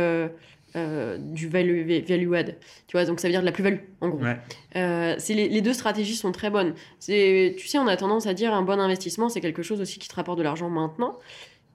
euh, 0.76 1.18
du 1.18 1.48
value, 1.48 1.86
value 2.08 2.34
add. 2.34 2.56
Tu 2.86 2.96
vois, 2.96 3.04
donc 3.04 3.20
ça 3.20 3.28
veut 3.28 3.32
dire 3.32 3.40
de 3.40 3.46
la 3.46 3.52
plus-value 3.52 3.78
en 4.00 4.08
gros. 4.08 4.18
Ouais. 4.22 4.38
Euh, 4.76 5.14
c'est 5.18 5.34
les, 5.34 5.48
les 5.48 5.60
deux 5.60 5.72
stratégies 5.74 6.16
sont 6.16 6.32
très 6.32 6.50
bonnes. 6.50 6.74
C'est, 6.98 7.54
tu 7.58 7.66
sais, 7.68 7.78
on 7.78 7.86
a 7.86 7.96
tendance 7.96 8.26
à 8.26 8.34
dire 8.34 8.54
un 8.54 8.62
bon 8.62 8.80
investissement, 8.80 9.28
c'est 9.28 9.40
quelque 9.40 9.62
chose 9.62 9.80
aussi 9.80 9.98
qui 9.98 10.08
te 10.08 10.14
rapporte 10.14 10.38
de 10.38 10.42
l'argent 10.42 10.70
maintenant. 10.70 11.18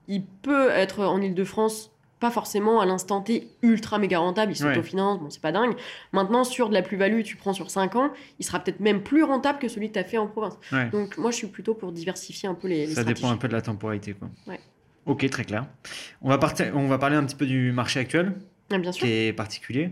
Il 0.08 0.24
peut 0.24 0.70
être 0.70 1.04
en 1.04 1.20
Ile-de-France, 1.20 1.90
pas 2.18 2.30
forcément 2.32 2.80
à 2.80 2.86
l'instant 2.86 3.20
T 3.20 3.46
ultra 3.62 3.98
méga 3.98 4.18
rentable, 4.18 4.52
il 4.56 4.64
Ouais. 4.64 4.74
s'autofinance, 4.74 5.20
bon, 5.20 5.30
c'est 5.30 5.40
pas 5.42 5.52
dingue. 5.52 5.74
Maintenant, 6.12 6.42
sur 6.42 6.68
de 6.68 6.74
la 6.74 6.82
plus-value, 6.82 7.22
tu 7.22 7.36
prends 7.36 7.52
sur 7.52 7.70
5 7.70 7.94
ans, 7.94 8.10
il 8.40 8.44
sera 8.44 8.58
peut-être 8.58 8.80
même 8.80 9.02
plus 9.02 9.22
rentable 9.22 9.58
que 9.60 9.68
celui 9.68 9.88
que 9.88 9.92
tu 9.92 9.98
as 10.00 10.04
fait 10.04 10.18
en 10.18 10.26
province. 10.26 10.58
Ouais. 10.72 10.88
Donc, 10.90 11.16
moi, 11.18 11.30
je 11.30 11.36
suis 11.36 11.46
plutôt 11.46 11.74
pour 11.74 11.92
diversifier 11.92 12.48
un 12.48 12.54
peu 12.54 12.66
les, 12.66 12.86
les 12.86 12.94
Ça 12.94 13.04
dépend 13.04 13.30
un 13.30 13.36
peu 13.36 13.46
de 13.46 13.52
la 13.52 13.62
temporalité. 13.62 14.14
Quoi. 14.14 14.28
Ouais. 14.48 14.58
Ok, 15.06 15.28
très 15.30 15.44
clair. 15.44 15.66
On 16.20 16.28
va, 16.28 16.40
on 16.74 16.86
va 16.88 16.98
parler 16.98 17.16
un 17.16 17.24
petit 17.24 17.36
peu 17.36 17.46
du 17.46 17.70
marché 17.70 18.00
actuel, 18.00 18.32
bien 18.76 18.92
sûr. 18.92 19.06
qui 19.06 19.12
est 19.12 19.32
particulier. 19.32 19.90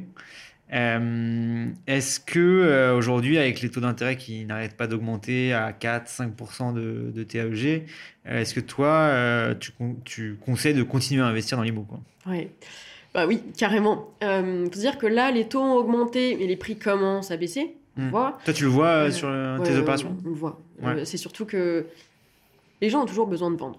Euh, 0.73 1.67
Est-ce 1.87 2.19
que 2.21 2.39
euh, 2.41 2.97
aujourd'hui, 2.97 3.39
avec 3.39 3.61
les 3.61 3.71
taux 3.71 3.81
d'intérêt 3.81 4.17
qui 4.17 4.45
n'arrêtent 4.45 4.77
pas 4.77 4.87
d'augmenter 4.89 5.53
à 5.53 5.71
4-5% 5.73 6.75
de, 6.75 7.13
de 7.15 7.23
TAEG, 7.23 7.87
euh, 8.27 8.41
est-ce 8.41 8.53
que 8.55 8.61
toi, 8.61 9.55
tu, 9.61 9.71
con- 9.73 9.97
tu 10.05 10.37
conseilles 10.45 10.75
de 10.75 10.83
continuer 10.83 11.23
à 11.23 11.27
investir 11.27 11.57
dans 11.57 11.63
l'IMO 11.65 11.87
Ouais. 12.27 12.51
Bah 13.15 13.27
oui, 13.27 13.41
carrément. 13.57 14.11
Euh, 14.25 14.65
faut 14.65 14.79
dire 14.81 14.99
que 14.99 15.07
là, 15.07 15.31
les 15.31 15.47
taux 15.49 15.61
ont 15.63 15.75
augmenté, 15.77 16.37
mais 16.39 16.47
les 16.47 16.57
prix 16.57 16.77
commencent 16.77 17.31
à 17.31 17.37
baisser. 17.37 17.75
Voit. 17.97 18.39
Toi, 18.45 18.53
tu 18.53 18.65
le 18.65 18.69
vois 18.69 19.11
sur 19.11 19.29
tes 19.65 19.71
ouais, 19.73 19.79
opérations? 19.79 20.15
On, 20.23 20.29
le 20.29 20.35
voit. 20.35 20.61
Ouais. 20.83 21.07
C'est 21.07 21.17
surtout 21.17 21.47
que 21.47 21.87
les 22.83 22.91
gens 22.91 23.03
ont 23.05 23.07
toujours 23.07 23.27
besoin 23.27 23.51
de 23.51 23.57
vendre. 23.57 23.79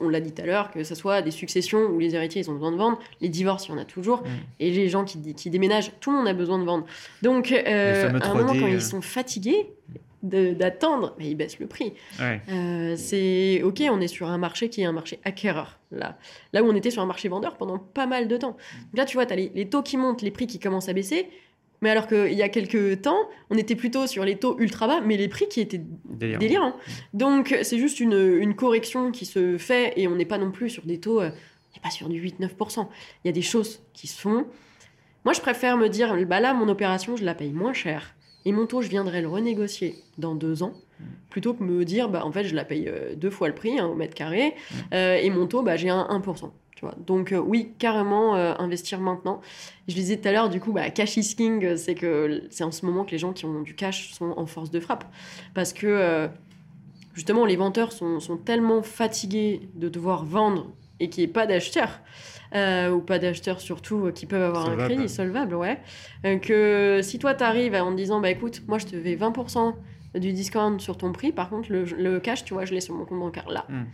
Mm. 0.00 0.04
On 0.04 0.08
l'a 0.08 0.20
dit 0.20 0.32
tout 0.32 0.42
à 0.42 0.46
l'heure, 0.46 0.70
que 0.70 0.84
ce 0.84 0.94
soit 0.94 1.22
des 1.22 1.30
successions 1.30 1.80
où 1.86 1.98
les 1.98 2.14
héritiers 2.14 2.42
ils 2.42 2.50
ont 2.50 2.54
besoin 2.54 2.72
de 2.72 2.76
vendre, 2.76 2.98
les 3.20 3.28
divorces, 3.28 3.66
il 3.68 3.72
y 3.72 3.74
en 3.74 3.78
a 3.78 3.84
toujours, 3.84 4.22
Mm. 4.22 4.26
et 4.60 4.70
les 4.70 4.88
gens 4.88 5.04
qui, 5.04 5.34
qui 5.34 5.50
déménagent, 5.50 5.92
tout 6.00 6.10
le 6.10 6.16
monde 6.18 6.28
a 6.28 6.32
besoin 6.34 6.58
de 6.58 6.64
vendre. 6.64 6.86
Donc, 7.22 7.52
euh, 7.52 8.06
à 8.06 8.08
un 8.08 8.34
moment, 8.34 8.52
3D, 8.52 8.60
quand 8.60 8.66
euh. 8.66 8.70
ils 8.70 8.82
sont 8.82 9.00
fatigués 9.02 9.66
de- 10.22 10.52
d'attendre, 10.54 11.14
mais 11.18 11.26
ils 11.28 11.34
baissent 11.34 11.58
le 11.58 11.66
prix. 11.66 11.94
Ouais. 12.20 12.40
Euh, 12.50 12.94
c'est 12.96 13.60
ok, 13.64 13.82
on 13.90 14.00
est 14.00 14.06
sur 14.08 14.28
un 14.28 14.38
marché 14.38 14.68
qui 14.68 14.80
est 14.82 14.84
un 14.84 14.92
marché 14.92 15.18
acquéreur. 15.24 15.78
Là, 15.90 16.16
là 16.52 16.62
où 16.62 16.66
on 16.70 16.74
était 16.76 16.90
sur 16.90 17.02
un 17.02 17.06
marché 17.06 17.28
vendeur 17.28 17.56
pendant 17.56 17.78
pas 17.78 18.06
mal 18.06 18.28
de 18.28 18.36
temps. 18.36 18.52
Donc 18.52 18.96
là, 18.96 19.04
tu 19.04 19.16
vois, 19.16 19.26
tu 19.26 19.32
as 19.32 19.36
les, 19.36 19.50
les 19.54 19.68
taux 19.68 19.82
qui 19.82 19.96
montent, 19.96 20.22
les 20.22 20.30
prix 20.30 20.46
qui 20.46 20.58
commencent 20.60 20.88
à 20.88 20.92
baisser. 20.92 21.28
Mais 21.82 21.90
alors 21.90 22.06
qu'il 22.06 22.32
y 22.32 22.42
a 22.42 22.48
quelques 22.48 23.02
temps, 23.02 23.28
on 23.50 23.56
était 23.58 23.74
plutôt 23.74 24.06
sur 24.06 24.24
les 24.24 24.36
taux 24.36 24.58
ultra 24.58 24.86
bas, 24.86 25.00
mais 25.00 25.16
les 25.16 25.28
prix 25.28 25.48
qui 25.48 25.60
étaient 25.60 25.82
délirants. 26.04 26.76
Donc 27.12 27.54
c'est 27.62 27.78
juste 27.78 28.00
une, 28.00 28.38
une 28.40 28.54
correction 28.54 29.10
qui 29.10 29.26
se 29.26 29.58
fait 29.58 29.92
et 29.96 30.08
on 30.08 30.14
n'est 30.14 30.24
pas 30.24 30.38
non 30.38 30.52
plus 30.52 30.70
sur 30.70 30.84
des 30.84 31.00
taux, 31.00 31.20
euh, 31.20 31.28
on 31.28 31.74
n'est 31.76 31.82
pas 31.82 31.90
sur 31.90 32.08
du 32.08 32.22
8-9%. 32.22 32.86
Il 33.24 33.28
y 33.28 33.30
a 33.30 33.32
des 33.32 33.42
choses 33.42 33.82
qui 33.92 34.06
se 34.06 34.18
font. 34.18 34.46
Moi, 35.24 35.34
je 35.34 35.40
préfère 35.40 35.76
me 35.76 35.88
dire, 35.88 36.16
bah 36.26 36.40
là, 36.40 36.54
mon 36.54 36.68
opération, 36.68 37.16
je 37.16 37.24
la 37.24 37.34
paye 37.34 37.52
moins 37.52 37.72
cher. 37.72 38.14
Et 38.44 38.52
mon 38.52 38.66
taux, 38.66 38.82
je 38.82 38.88
viendrai 38.88 39.22
le 39.22 39.28
renégocier 39.28 39.96
dans 40.18 40.34
deux 40.34 40.62
ans, 40.62 40.72
plutôt 41.30 41.54
que 41.54 41.62
me 41.62 41.84
dire, 41.84 42.08
bah 42.08 42.24
en 42.24 42.32
fait, 42.32 42.44
je 42.44 42.54
la 42.54 42.64
paye 42.64 42.88
euh, 42.88 43.14
deux 43.14 43.30
fois 43.30 43.48
le 43.48 43.54
prix, 43.54 43.78
hein, 43.78 43.86
au 43.86 43.94
mètre 43.94 44.14
carré, 44.14 44.54
euh, 44.92 45.14
et 45.16 45.30
mon 45.30 45.46
taux, 45.46 45.62
bah 45.62 45.76
j'ai 45.76 45.90
un 45.90 46.08
1%. 46.10 46.50
Tu 46.82 46.86
vois. 46.86 46.96
Donc 47.06 47.30
euh, 47.30 47.38
oui, 47.38 47.74
carrément, 47.78 48.34
euh, 48.34 48.54
investir 48.58 48.98
maintenant. 48.98 49.40
Je 49.86 49.94
disais 49.94 50.16
tout 50.16 50.26
à 50.26 50.32
l'heure, 50.32 50.48
du 50.48 50.58
coup, 50.58 50.72
bah, 50.72 50.90
cash 50.90 51.16
is 51.16 51.36
king, 51.36 51.76
c'est 51.76 51.94
que 51.94 52.42
c'est 52.50 52.64
en 52.64 52.72
ce 52.72 52.84
moment 52.84 53.04
que 53.04 53.12
les 53.12 53.18
gens 53.18 53.32
qui 53.32 53.44
ont 53.44 53.62
du 53.62 53.76
cash 53.76 54.12
sont 54.12 54.34
en 54.36 54.46
force 54.46 54.72
de 54.72 54.80
frappe. 54.80 55.04
Parce 55.54 55.72
que, 55.72 55.86
euh, 55.86 56.26
justement, 57.14 57.46
les 57.46 57.54
vendeurs 57.54 57.92
sont, 57.92 58.18
sont 58.18 58.36
tellement 58.36 58.82
fatigués 58.82 59.60
de 59.76 59.88
devoir 59.88 60.24
vendre 60.24 60.72
et 60.98 61.08
qu'il 61.08 61.22
n'y 61.22 61.30
ait 61.30 61.32
pas 61.32 61.46
d'acheteurs, 61.46 62.00
ou 62.52 62.98
pas 62.98 63.20
d'acheteurs 63.20 63.60
surtout, 63.60 64.10
qui 64.12 64.26
peuvent 64.26 64.42
avoir 64.42 64.66
Solvable. 64.66 64.82
un 64.82 64.86
crédit 64.96 65.08
solvable, 65.08 65.54
ouais, 65.54 65.80
que 66.40 67.00
si 67.02 67.18
toi, 67.18 67.34
tu 67.34 67.44
arrives 67.44 67.74
en 67.74 67.92
disant, 67.92 68.20
bah 68.20 68.30
écoute, 68.30 68.62
moi, 68.68 68.78
je 68.78 68.86
te 68.86 68.96
vais 68.96 69.16
20% 69.16 69.74
du 70.16 70.32
discount 70.32 70.78
sur 70.78 70.96
ton 70.96 71.12
prix, 71.12 71.32
par 71.32 71.48
contre, 71.48 71.72
le, 71.72 71.84
le 71.84 72.20
cash, 72.20 72.44
tu 72.44 72.54
vois, 72.54 72.64
je 72.64 72.74
l'ai 72.74 72.80
sur 72.80 72.94
mon 72.94 73.04
compte 73.04 73.18
bancaire 73.20 73.48
là. 73.48 73.64
Hmm. 73.68 73.84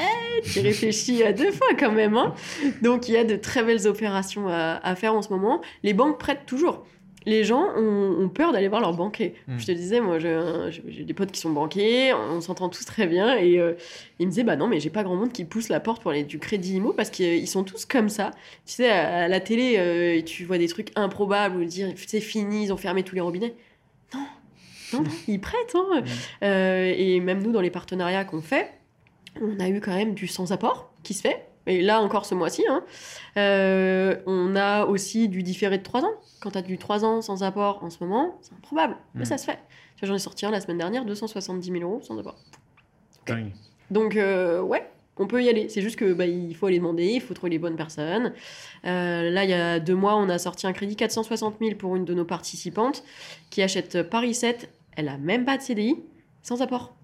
Eh, 0.00 0.42
tu 0.42 0.60
réfléchis 0.60 1.22
à 1.22 1.32
deux 1.32 1.52
fois 1.52 1.68
quand 1.78 1.92
même, 1.92 2.16
hein. 2.16 2.34
Donc, 2.82 3.08
il 3.08 3.12
y 3.12 3.16
a 3.16 3.24
de 3.24 3.36
très 3.36 3.62
belles 3.62 3.86
opérations 3.86 4.48
à, 4.48 4.80
à 4.82 4.94
faire 4.94 5.14
en 5.14 5.22
ce 5.22 5.28
moment. 5.28 5.60
Les 5.82 5.92
banques 5.94 6.18
prêtent 6.18 6.46
toujours. 6.46 6.84
Les 7.26 7.44
gens 7.44 7.66
ont, 7.76 8.16
ont 8.18 8.28
peur 8.30 8.50
d'aller 8.50 8.68
voir 8.68 8.80
leur 8.80 8.94
banquier. 8.94 9.34
Mm. 9.46 9.58
Je 9.58 9.66
te 9.66 9.72
disais, 9.72 10.00
moi, 10.00 10.18
j'ai 10.18 11.04
des 11.04 11.12
potes 11.12 11.30
qui 11.30 11.38
sont 11.38 11.50
banquiers, 11.50 12.14
on 12.14 12.40
s'entend 12.40 12.70
tous 12.70 12.86
très 12.86 13.06
bien, 13.06 13.36
et 13.36 13.58
euh, 13.58 13.74
ils 14.18 14.26
me 14.26 14.30
disaient, 14.30 14.42
bah 14.42 14.56
non, 14.56 14.68
mais 14.68 14.80
j'ai 14.80 14.88
pas 14.88 15.02
grand 15.02 15.16
monde 15.16 15.30
qui 15.30 15.44
pousse 15.44 15.68
la 15.68 15.80
porte 15.80 16.00
pour 16.00 16.12
aller 16.12 16.24
du 16.24 16.38
crédit 16.38 16.76
IMO 16.76 16.94
parce 16.94 17.10
qu'ils 17.10 17.46
sont 17.46 17.62
tous 17.62 17.84
comme 17.84 18.08
ça. 18.08 18.30
Tu 18.64 18.72
sais, 18.72 18.88
à, 18.90 19.24
à 19.24 19.28
la 19.28 19.40
télé, 19.40 19.74
euh, 19.76 20.22
tu 20.22 20.46
vois 20.46 20.56
des 20.56 20.68
trucs 20.68 20.92
improbables 20.96 21.60
où 21.60 21.64
dire, 21.66 21.88
c'est 22.06 22.20
fini, 22.20 22.64
ils 22.64 22.72
ont 22.72 22.78
fermé 22.78 23.02
tous 23.02 23.14
les 23.14 23.20
robinets. 23.20 23.54
Non, 24.14 24.26
non, 24.94 25.02
non, 25.02 25.10
ils 25.28 25.40
prêtent. 25.42 25.74
Hein. 25.74 26.00
Mm. 26.00 26.04
Euh, 26.44 26.94
et 26.96 27.20
même 27.20 27.42
nous, 27.42 27.52
dans 27.52 27.60
les 27.60 27.70
partenariats 27.70 28.24
qu'on 28.24 28.40
fait, 28.40 28.70
on 29.40 29.58
a 29.60 29.68
eu 29.68 29.80
quand 29.80 29.94
même 29.94 30.14
du 30.14 30.26
sans-apport 30.26 30.92
qui 31.02 31.14
se 31.14 31.22
fait. 31.22 31.46
Et 31.66 31.82
là 31.82 32.00
encore 32.00 32.24
ce 32.24 32.34
mois-ci, 32.34 32.64
hein. 32.68 32.82
Euh, 33.36 34.16
on 34.26 34.56
a 34.56 34.86
aussi 34.86 35.28
du 35.28 35.42
différé 35.42 35.78
de 35.78 35.82
3 35.82 36.02
ans. 36.04 36.12
Quand 36.40 36.50
tu 36.52 36.58
as 36.58 36.62
du 36.62 36.78
3 36.78 37.04
ans 37.04 37.20
sans 37.22 37.42
apport 37.42 37.84
en 37.84 37.90
ce 37.90 38.02
moment, 38.02 38.38
c'est 38.40 38.54
improbable, 38.54 38.96
mais 39.14 39.22
Mm. 39.22 39.26
ça 39.26 39.38
se 39.38 39.44
fait. 39.44 39.58
Tu 39.96 40.00
vois, 40.00 40.08
J'en 40.08 40.14
ai 40.14 40.18
sorti 40.18 40.46
un 40.46 40.50
la 40.50 40.60
semaine 40.60 40.78
dernière, 40.78 41.04
270 41.04 41.70
000 41.70 41.84
euros 41.84 42.00
sans 42.02 42.18
apport. 42.18 42.36
Donc, 43.90 44.16
euh, 44.16 44.60
ouais, 44.62 44.88
on 45.18 45.26
peut 45.26 45.42
y 45.44 45.48
aller. 45.48 45.68
C'est 45.68 45.82
juste 45.82 45.96
que 45.96 46.12
bah, 46.12 46.26
il 46.26 46.54
faut 46.56 46.66
aller 46.66 46.78
demander, 46.78 47.04
il 47.06 47.20
faut 47.20 47.34
trouver 47.34 47.50
les 47.50 47.58
bonnes 47.58 47.76
personnes. 47.76 48.32
Euh, 48.86 49.30
là, 49.30 49.44
il 49.44 49.50
y 49.50 49.54
a 49.54 49.78
deux 49.78 49.94
mois, 49.94 50.16
on 50.16 50.28
a 50.28 50.38
sorti 50.38 50.66
un 50.66 50.72
crédit 50.72 50.96
460 50.96 51.56
000 51.60 51.74
pour 51.76 51.94
une 51.94 52.04
de 52.04 52.14
nos 52.14 52.24
participantes 52.24 53.04
qui 53.50 53.62
achète 53.62 54.02
Paris 54.02 54.34
7. 54.34 54.70
Elle 54.96 55.08
a 55.08 55.18
même 55.18 55.44
pas 55.44 55.56
de 55.58 55.62
CDI, 55.62 55.96
sans 56.42 56.62
apport. 56.62 56.94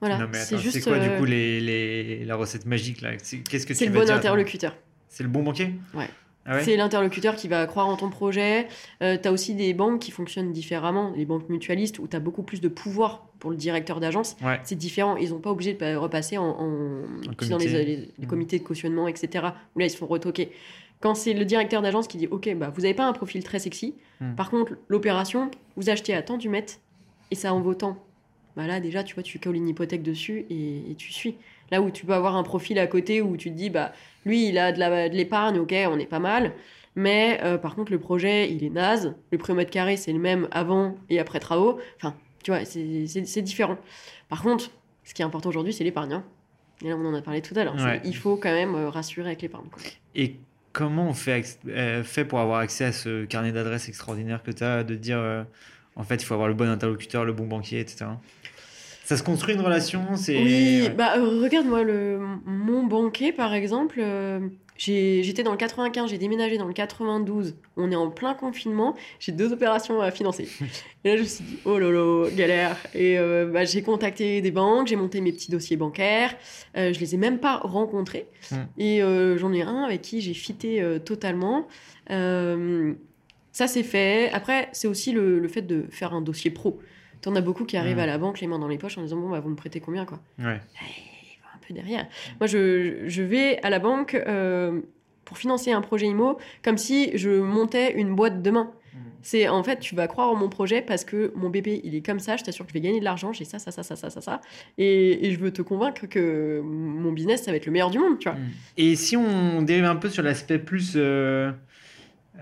Voilà, 0.00 0.18
Non, 0.18 0.26
mais 0.32 0.38
c'est 0.38 0.54
attends, 0.54 0.62
juste. 0.62 0.74
c'est 0.80 0.82
quoi 0.90 0.98
du 0.98 1.08
euh, 1.08 1.18
coup 1.18 1.24
les, 1.24 1.60
les- 1.60 2.24
la 2.24 2.36
recette 2.36 2.66
magique 2.66 3.00
là? 3.00 3.10
C'est- 3.22 3.38
Qu'est-ce 3.38 3.66
que 3.66 3.72
tu 3.72 3.78
c'est 3.78 3.86
le 3.86 3.92
bon 3.92 4.10
interlocuteur. 4.10 4.76
C'est 5.08 5.22
le 5.22 5.28
bon 5.30 5.42
banquier? 5.42 5.72
Ouais. 5.94 6.08
Ah 6.48 6.56
ouais? 6.56 6.62
C'est 6.64 6.76
l'interlocuteur 6.76 7.34
qui 7.34 7.48
va 7.48 7.66
croire 7.66 7.88
en 7.88 7.96
ton 7.96 8.08
projet. 8.08 8.68
Euh, 9.02 9.16
tu 9.20 9.26
as 9.26 9.32
aussi 9.32 9.54
des 9.54 9.74
banques 9.74 10.00
qui 10.00 10.10
fonctionnent 10.12 10.52
différemment, 10.52 11.12
les 11.16 11.24
banques 11.24 11.48
mutualistes, 11.48 11.98
où 11.98 12.06
tu 12.06 12.14
as 12.14 12.20
beaucoup 12.20 12.42
plus 12.44 12.60
de 12.60 12.68
pouvoir 12.68 13.26
pour 13.40 13.50
le 13.50 13.56
directeur 13.56 13.98
d'agence. 13.98 14.36
Ouais. 14.44 14.60
C'est 14.62 14.76
différent. 14.76 15.16
Ils 15.16 15.30
n'ont 15.30 15.40
pas 15.40 15.50
obligé 15.50 15.72
de 15.72 15.78
pa- 15.78 15.96
repasser 15.98 16.38
en, 16.38 16.52
dans 16.52 17.02
les, 17.30 17.34
comité. 17.36 17.68
les- 17.84 17.96
les 17.96 18.26
Mm. 18.26 18.26
comités 18.28 18.58
de 18.60 18.64
cautionnement, 18.64 19.08
etc. 19.08 19.46
Où 19.74 19.78
là, 19.80 19.86
ils 19.86 19.90
se 19.90 19.96
font 19.96 20.06
retoquer. 20.06 20.52
Quand 21.00 21.14
c'est 21.16 21.32
le 21.34 21.44
directeur 21.44 21.82
d'agence 21.82 22.06
qui 22.06 22.16
dit 22.16 22.28
Ok, 22.28 22.48
bah, 22.54 22.70
vous 22.74 22.82
n'avez 22.82 22.94
pas 22.94 23.06
un 23.06 23.12
profil 23.12 23.42
très 23.42 23.58
sexy. 23.58 23.94
Mm. 24.20 24.34
Par 24.36 24.50
contre, 24.50 24.74
l'opération, 24.88 25.50
vous 25.76 25.90
achetez 25.90 26.14
à 26.14 26.22
tant 26.22 26.36
du 26.36 26.48
mètre 26.48 26.74
et 27.30 27.34
ça 27.34 27.52
en 27.52 27.60
vaut 27.60 27.74
tant. 27.74 27.96
Bah 28.56 28.66
là, 28.66 28.80
déjà, 28.80 29.04
tu 29.04 29.14
vois, 29.14 29.22
tu 29.22 29.38
colles 29.38 29.56
une 29.56 29.68
hypothèque 29.68 30.02
dessus 30.02 30.46
et, 30.50 30.90
et 30.90 30.94
tu 30.96 31.12
suis. 31.12 31.36
Là 31.70 31.82
où 31.82 31.90
tu 31.90 32.06
peux 32.06 32.14
avoir 32.14 32.36
un 32.36 32.42
profil 32.42 32.78
à 32.78 32.86
côté 32.86 33.20
où 33.20 33.36
tu 33.36 33.50
te 33.50 33.56
dis 33.56 33.70
bah, 33.70 33.92
Lui, 34.24 34.48
il 34.48 34.58
a 34.58 34.72
de 34.72 34.78
la- 34.78 35.08
de 35.08 35.14
l'épargne, 35.14 35.58
ok, 35.58 35.74
on 35.88 35.98
est 35.98 36.06
pas 36.06 36.18
mal. 36.20 36.52
Mais 36.94 37.38
euh, 37.44 37.58
par 37.58 37.74
contre, 37.74 37.92
le 37.92 37.98
projet, 37.98 38.50
il 38.50 38.64
est 38.64 38.70
naze. 38.70 39.14
Le 39.30 39.36
prix 39.38 39.52
au 39.52 39.56
mètre 39.56 39.70
carré, 39.70 39.96
c'est 39.98 40.12
le 40.12 40.18
même 40.18 40.48
avant 40.50 40.96
et 41.10 41.18
après 41.18 41.40
travaux. 41.40 41.78
Enfin, 41.96 42.14
tu 42.42 42.50
vois, 42.50 42.64
c'est- 42.64 43.42
différent. 43.42 43.76
Par 44.30 44.42
contre, 44.42 44.70
ce 45.04 45.12
qui 45.12 45.20
est 45.20 45.24
important 45.24 45.50
aujourd'hui, 45.50 45.72
c'est 45.74 45.84
l'épargne. 45.84 46.14
hein. 46.14 46.24
Et 46.84 46.88
là, 46.88 46.96
on 46.96 47.04
en 47.06 47.14
a 47.14 47.20
parlé 47.22 47.42
tout 47.42 47.54
à 47.56 47.64
l'heure. 47.64 47.74
Ouais. 47.76 48.00
Il 48.04 48.16
faut 48.16 48.36
quand 48.36 48.52
même 48.52 48.74
euh, 48.74 48.88
rassurer 48.88 49.26
avec 49.28 49.42
l'épargne. 49.42 49.66
Et 50.14 50.36
comment 50.72 51.08
on 51.08 51.12
fait, 51.14 51.58
euh, 51.68 52.02
fait 52.04 52.24
pour 52.24 52.38
avoir 52.38 52.60
accès 52.60 52.84
à 52.84 52.92
ce 52.92 53.24
carnet 53.26 53.52
d'adresses 53.52 53.88
extraordinaire 53.88 54.42
que 54.42 54.50
tu 54.50 54.62
as, 54.64 54.82
de 54.84 54.94
dire 54.94 55.18
en 55.96 56.04
fait 56.04 56.16
il 56.16 56.24
faut 56.24 56.34
avoir 56.34 56.48
le 56.48 56.54
bon 56.54 56.68
interlocuteur, 56.68 57.24
le 57.24 57.32
bon 57.32 57.46
banquier, 57.46 57.80
etc. 57.80 58.06
Ça 59.04 59.16
se 59.16 59.22
construit 59.22 59.54
une 59.54 59.60
relation, 59.60 60.16
c'est. 60.16 60.36
Oui, 60.36 60.82
ouais. 60.82 60.90
bah 60.90 61.16
euh, 61.16 61.40
regarde 61.40 61.66
moi 61.66 61.84
le 61.84 62.18
mon 62.44 62.84
banquier 62.84 63.32
par 63.32 63.54
exemple, 63.54 64.00
euh, 64.00 64.40
j'étais 64.76 65.44
dans 65.44 65.52
le 65.52 65.56
95, 65.56 66.10
j'ai 66.10 66.18
déménagé 66.18 66.58
dans 66.58 66.66
le 66.66 66.72
92. 66.72 67.54
On 67.76 67.92
est 67.92 67.94
en 67.94 68.10
plein 68.10 68.34
confinement, 68.34 68.96
j'ai 69.20 69.30
deux 69.30 69.52
opérations 69.52 70.00
à 70.00 70.10
financer. 70.10 70.48
Et 71.04 71.10
là 71.10 71.16
je 71.16 71.22
me 71.22 71.26
suis 71.26 71.44
dit 71.44 71.58
oh 71.64 71.78
lolo, 71.78 72.28
galère. 72.34 72.76
Et 72.94 73.16
euh, 73.16 73.46
bah, 73.46 73.64
j'ai 73.64 73.82
contacté 73.82 74.40
des 74.40 74.50
banques, 74.50 74.88
j'ai 74.88 74.96
monté 74.96 75.20
mes 75.20 75.30
petits 75.30 75.52
dossiers 75.52 75.76
bancaires. 75.76 76.34
Euh, 76.76 76.92
je 76.92 76.98
les 76.98 77.14
ai 77.14 77.18
même 77.18 77.38
pas 77.38 77.58
rencontrés. 77.58 78.26
Hmm. 78.50 78.64
Et 78.76 79.02
j'en 79.38 79.52
ai 79.52 79.62
un 79.62 79.84
avec 79.84 80.02
qui 80.02 80.20
j'ai 80.20 80.34
fité 80.34 80.84
totalement. 81.04 81.68
Ça 83.56 83.66
c'est 83.66 83.82
fait. 83.82 84.30
Après 84.32 84.68
c'est 84.72 84.86
aussi 84.86 85.12
le, 85.12 85.38
le 85.38 85.48
fait 85.48 85.62
de 85.62 85.86
faire 85.88 86.12
un 86.12 86.20
dossier 86.20 86.50
pro. 86.50 86.78
T'en 87.22 87.34
as 87.36 87.40
beaucoup 87.40 87.64
qui 87.64 87.78
arrivent 87.78 87.96
Hmm. 87.96 88.00
à 88.00 88.06
la 88.06 88.18
banque 88.18 88.40
les 88.40 88.46
mains 88.46 88.58
dans 88.58 88.68
les 88.68 88.76
poches 88.76 88.98
en 88.98 89.02
disant 89.02 89.16
bon 89.16 89.30
bah 89.30 89.40
vous 89.40 89.48
me 89.48 89.56
prêtez 89.56 89.80
combien 89.80 90.04
quoi 90.04 90.20
Ouais. 90.38 90.60
un 91.54 91.58
peu 91.66 91.72
derrière. 91.72 92.06
Moi, 92.38 92.46
je, 92.46 93.04
je 93.06 93.22
vais 93.22 93.58
à 93.62 93.70
la 93.70 93.78
banque 93.78 94.14
euh, 94.14 94.82
pour 95.24 95.38
financer 95.38 95.72
un 95.72 95.80
projet 95.80 96.06
IMO 96.06 96.36
comme 96.62 96.76
si 96.76 97.16
je 97.16 97.30
montais 97.40 97.94
une 97.98 98.14
boîte 98.14 98.42
demain. 98.42 98.70
C'est 99.22 99.48
en 99.48 99.62
fait, 99.64 99.80
tu 99.80 99.94
vas 99.96 100.06
croire 100.06 100.28
en 100.30 100.36
mon 100.36 100.48
projet 100.48 100.82
parce 100.82 101.04
que 101.04 101.32
mon 101.34 101.50
bébé, 101.50 101.80
il 101.82 101.94
est 101.96 102.00
comme 102.04 102.20
ça, 102.20 102.36
je 102.36 102.44
t'assure 102.44 102.64
que 102.64 102.70
je 102.70 102.74
vais 102.74 102.80
gagner 102.80 103.00
de 103.00 103.04
l'argent, 103.04 103.32
j'ai 103.32 103.44
ça, 103.44 103.58
ça, 103.58 103.72
ça, 103.72 103.82
ça, 103.82 103.96
ça, 103.96 104.08
ça, 104.10 104.20
ça. 104.20 104.40
Et, 104.78 105.26
et 105.26 105.32
je 105.32 105.40
veux 105.40 105.52
te 105.52 105.62
convaincre 105.62 106.06
que 106.06 106.60
mon 106.62 107.10
business, 107.12 107.42
ça 107.42 107.50
va 107.50 107.56
être 107.56 107.66
le 107.66 107.72
meilleur 107.72 107.90
du 107.90 107.98
monde, 107.98 108.18
tu 108.20 108.28
vois. 108.28 108.38
Et 108.76 108.94
si 108.94 109.16
on 109.16 109.62
dérive 109.62 109.84
un 109.86 109.96
peu 109.96 110.08
sur 110.10 110.22
l'aspect 110.22 110.58
plus 110.60 110.92
euh, 110.96 111.50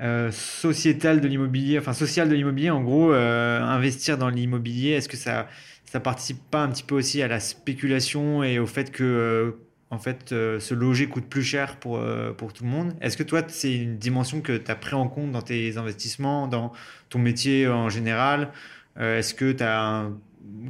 euh, 0.00 0.30
sociétal 0.32 1.20
de 1.20 1.28
l'immobilier, 1.28 1.78
enfin 1.78 1.92
social 1.92 2.28
de 2.28 2.34
l'immobilier, 2.34 2.70
en 2.70 2.82
gros, 2.82 3.12
euh, 3.12 3.60
investir 3.60 4.18
dans 4.18 4.28
l'immobilier, 4.28 4.90
est-ce 4.90 5.08
que 5.08 5.16
ça, 5.16 5.48
ça 5.84 6.00
participe 6.00 6.38
pas 6.50 6.62
un 6.62 6.68
petit 6.68 6.82
peu 6.82 6.96
aussi 6.96 7.22
à 7.22 7.28
la 7.28 7.40
spéculation 7.40 8.42
et 8.42 8.58
au 8.58 8.66
fait 8.66 8.90
que 8.90 9.04
euh, 9.04 9.50
en 9.90 9.98
fait, 9.98 10.30
se 10.30 10.74
loger 10.74 11.06
coûte 11.06 11.26
plus 11.26 11.44
cher 11.44 11.76
pour, 11.76 12.02
pour 12.36 12.52
tout 12.52 12.64
le 12.64 12.70
monde? 12.70 12.96
Est-ce 13.00 13.16
que 13.16 13.22
toi, 13.22 13.42
c'est 13.46 13.72
une 13.72 13.96
dimension 13.96 14.40
que 14.40 14.56
tu 14.56 14.68
as 14.68 14.74
pris 14.74 14.94
en 14.94 15.06
compte 15.06 15.30
dans 15.30 15.42
tes 15.42 15.76
investissements, 15.76 16.48
dans 16.48 16.72
ton 17.10 17.20
métier 17.20 17.68
en 17.68 17.88
général? 17.88 18.50
Est-ce 18.98 19.34
que 19.34 19.52
tu 19.52 19.62
as 19.62 20.08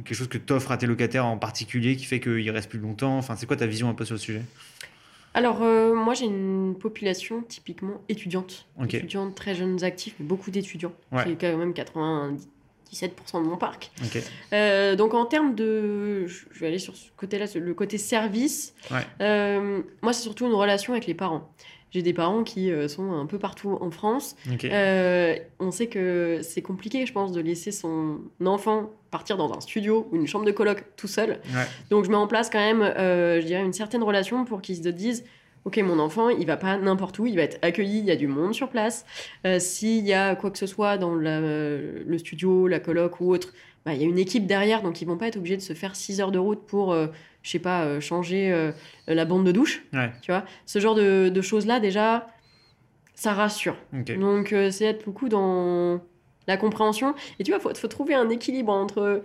quelque 0.03 0.15
chose 0.15 0.27
que 0.27 0.37
tu 0.37 0.53
offres 0.53 0.71
à 0.71 0.77
tes 0.77 0.85
locataires 0.85 1.25
en 1.25 1.39
particulier 1.39 1.95
qui 1.95 2.05
fait 2.05 2.19
qu'ils 2.19 2.51
restent 2.51 2.69
plus 2.69 2.77
longtemps? 2.77 3.17
Enfin, 3.17 3.35
c'est 3.35 3.47
quoi 3.47 3.55
ta 3.55 3.65
vision 3.65 3.89
un 3.89 3.95
peu 3.95 4.05
sur 4.05 4.13
le 4.13 4.19
sujet? 4.19 4.43
Alors, 5.35 5.61
euh, 5.61 5.93
moi, 5.93 6.13
j'ai 6.13 6.25
une 6.25 6.75
population 6.79 7.43
typiquement 7.43 8.01
étudiante. 8.07 8.65
Étudiante, 8.81 9.35
très 9.35 9.53
jeunes 9.53 9.83
actifs, 9.83 10.15
mais 10.19 10.25
beaucoup 10.25 10.49
d'étudiants. 10.49 10.93
Ouais. 11.11 11.23
J'ai 11.27 11.35
quand 11.35 11.57
même 11.57 11.73
97% 11.73 13.43
de 13.43 13.47
mon 13.49 13.57
parc. 13.57 13.91
Euh, 14.53 14.95
donc 14.95 15.13
en 15.13 15.25
termes 15.25 15.53
de, 15.53 16.25
je 16.25 16.59
vais 16.59 16.67
aller 16.67 16.79
sur 16.79 16.95
ce 16.95 17.09
côté-là, 17.17 17.47
le 17.53 17.73
côté 17.73 17.97
service. 17.97 18.73
Ouais. 18.89 19.05
Euh, 19.21 19.81
moi, 20.01 20.13
c'est 20.13 20.23
surtout 20.23 20.45
une 20.45 20.53
relation 20.53 20.93
avec 20.93 21.05
les 21.05 21.13
parents. 21.13 21.51
J'ai 21.95 22.01
des 22.01 22.11
parents 22.11 22.43
qui 22.43 22.71
euh, 22.73 22.89
sont 22.89 23.13
un 23.13 23.25
peu 23.25 23.39
partout 23.39 23.77
en 23.79 23.89
France. 23.89 24.35
Euh, 24.73 25.33
on 25.61 25.71
sait 25.71 25.87
que 25.87 26.41
c'est 26.43 26.61
compliqué, 26.61 27.05
je 27.05 27.13
pense, 27.13 27.31
de 27.31 27.39
laisser 27.39 27.71
son 27.71 28.17
enfant 28.43 28.89
partir 29.11 29.37
dans 29.37 29.53
un 29.53 29.61
studio 29.61 30.05
ou 30.11 30.17
une 30.17 30.27
chambre 30.27 30.43
de 30.43 30.51
coloc 30.51 30.83
tout 30.97 31.07
seul. 31.07 31.39
Ouais. 31.53 31.63
Donc 31.91 32.03
je 32.03 32.09
mets 32.09 32.17
en 32.17 32.27
place 32.27 32.49
quand 32.49 32.59
même, 32.59 32.81
euh, 32.81 33.39
je 33.39 33.45
dirais, 33.45 33.63
une 33.63 33.71
certaine 33.71 34.03
relation 34.03 34.43
pour 34.43 34.61
qu'ils 34.61 34.83
se 34.83 34.89
disent. 34.89 35.23
Ok, 35.63 35.77
mon 35.77 35.97
enfant, 35.99 36.27
il 36.27 36.45
va 36.45 36.57
pas 36.57 36.77
n'importe 36.77 37.17
où, 37.17 37.27
il 37.27 37.37
va 37.37 37.43
être 37.43 37.57
accueilli, 37.61 37.99
il 37.99 38.05
y 38.05 38.11
a 38.11 38.17
du 38.17 38.27
monde 38.27 38.53
sur 38.53 38.67
place. 38.67 39.05
Euh, 39.47 39.57
S'il 39.59 40.05
y 40.05 40.11
a 40.13 40.35
quoi 40.35 40.51
que 40.51 40.57
ce 40.57 40.67
soit 40.67 40.97
dans 40.97 41.15
la- 41.15 41.39
le 41.39 42.17
studio, 42.17 42.67
la 42.67 42.81
coloc 42.81 43.21
ou 43.21 43.31
autre, 43.31 43.53
bah, 43.85 43.93
il 43.93 44.01
y 44.01 44.03
a 44.03 44.07
une 44.07 44.19
équipe 44.19 44.45
derrière, 44.47 44.81
donc 44.83 45.01
ils 45.01 45.05
vont 45.05 45.17
pas 45.17 45.27
être 45.27 45.37
obligés 45.37 45.55
de 45.57 45.61
se 45.61 45.73
faire 45.73 45.95
6 45.95 46.19
heures 46.19 46.31
de 46.33 46.37
route 46.39 46.59
pour, 46.67 46.91
euh, 46.91 47.07
je 47.45 47.51
sais 47.51 47.59
pas, 47.59 47.83
euh, 47.83 48.01
changer 48.01 48.51
euh, 48.51 48.71
la 49.07 49.23
bande 49.23 49.45
de 49.45 49.51
douche. 49.51 49.83
Ouais. 49.93 50.11
Tu 50.23 50.31
vois, 50.31 50.45
ce 50.65 50.79
genre 50.79 50.95
de, 50.95 51.29
de 51.29 51.41
choses-là, 51.41 51.79
déjà, 51.79 52.27
ça 53.13 53.33
rassure. 53.33 53.77
Donc, 53.93 54.51
euh, 54.51 54.71
c'est 54.71 54.85
être 54.85 55.05
beaucoup 55.05 55.29
dans 55.29 56.01
la 56.47 56.57
compréhension. 56.57 57.13
Et 57.37 57.43
tu 57.43 57.51
vois, 57.51 57.59
il 57.59 57.61
faut, 57.61 57.75
faut 57.75 57.87
trouver 57.87 58.15
un 58.15 58.29
équilibre 58.29 58.73
entre 58.73 59.21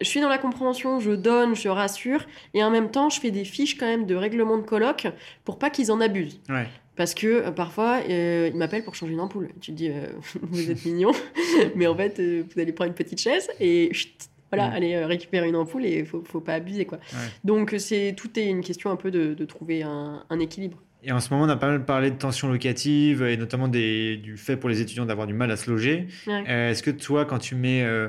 je 0.00 0.08
suis 0.08 0.20
dans 0.20 0.28
la 0.28 0.38
compréhension, 0.38 0.98
je 0.98 1.12
donne, 1.12 1.54
je 1.54 1.68
rassure, 1.68 2.26
et 2.52 2.64
en 2.64 2.70
même 2.70 2.90
temps, 2.90 3.10
je 3.10 3.20
fais 3.20 3.30
des 3.30 3.44
fiches 3.44 3.78
quand 3.78 3.86
même 3.86 4.06
de 4.06 4.16
règlement 4.16 4.56
de 4.56 4.62
colloque 4.62 5.06
pour 5.44 5.58
pas 5.58 5.70
qu'ils 5.70 5.92
en 5.92 6.00
abusent. 6.00 6.40
Ouais. 6.48 6.66
Parce 6.96 7.14
que 7.14 7.26
euh, 7.26 7.50
parfois, 7.50 8.00
euh, 8.08 8.50
ils 8.52 8.56
m'appellent 8.56 8.84
pour 8.84 8.94
changer 8.94 9.12
une 9.12 9.20
ampoule. 9.20 9.50
Tu 9.60 9.70
te 9.70 9.76
dis, 9.76 9.92
vous 10.42 10.70
êtes 10.70 10.84
mignon, 10.86 11.12
mais 11.76 11.86
en 11.86 11.94
fait, 11.94 12.18
vous 12.18 12.58
allez 12.58 12.72
prendre 12.72 12.88
une 12.88 12.96
petite 12.96 13.20
chaise 13.20 13.48
et 13.60 13.92
chut, 13.92 14.30
voilà, 14.54 14.70
Mm. 14.70 14.76
allez 14.76 14.94
euh, 14.94 15.06
récupérer 15.06 15.48
une 15.48 15.56
ampoule 15.56 15.84
et 15.86 16.04
faut, 16.04 16.22
faut 16.24 16.40
pas 16.40 16.54
abuser 16.54 16.84
quoi. 16.84 16.98
Ouais. 17.12 17.18
Donc 17.44 17.74
c'est 17.78 18.14
tout 18.16 18.38
est 18.38 18.46
une 18.46 18.60
question 18.62 18.90
un 18.90 18.96
peu 18.96 19.10
de, 19.10 19.34
de 19.34 19.44
trouver 19.44 19.82
un, 19.82 20.24
un 20.30 20.38
équilibre. 20.40 20.82
Et 21.06 21.12
en 21.12 21.20
ce 21.20 21.32
moment, 21.34 21.44
on 21.44 21.48
a 21.50 21.56
pas 21.56 21.68
mal 21.68 21.84
parlé 21.84 22.10
de 22.10 22.16
tension 22.16 22.48
locative 22.48 23.22
et 23.22 23.36
notamment 23.36 23.68
des, 23.68 24.16
du 24.16 24.38
fait 24.38 24.56
pour 24.56 24.70
les 24.70 24.80
étudiants 24.80 25.04
d'avoir 25.04 25.26
du 25.26 25.34
mal 25.34 25.50
à 25.50 25.56
se 25.56 25.70
loger. 25.70 26.06
Ouais. 26.26 26.44
Euh, 26.48 26.70
Est-ce 26.70 26.82
que 26.82 26.90
toi, 26.90 27.26
quand 27.26 27.38
tu 27.38 27.54
mets, 27.54 27.82
euh, 27.82 28.08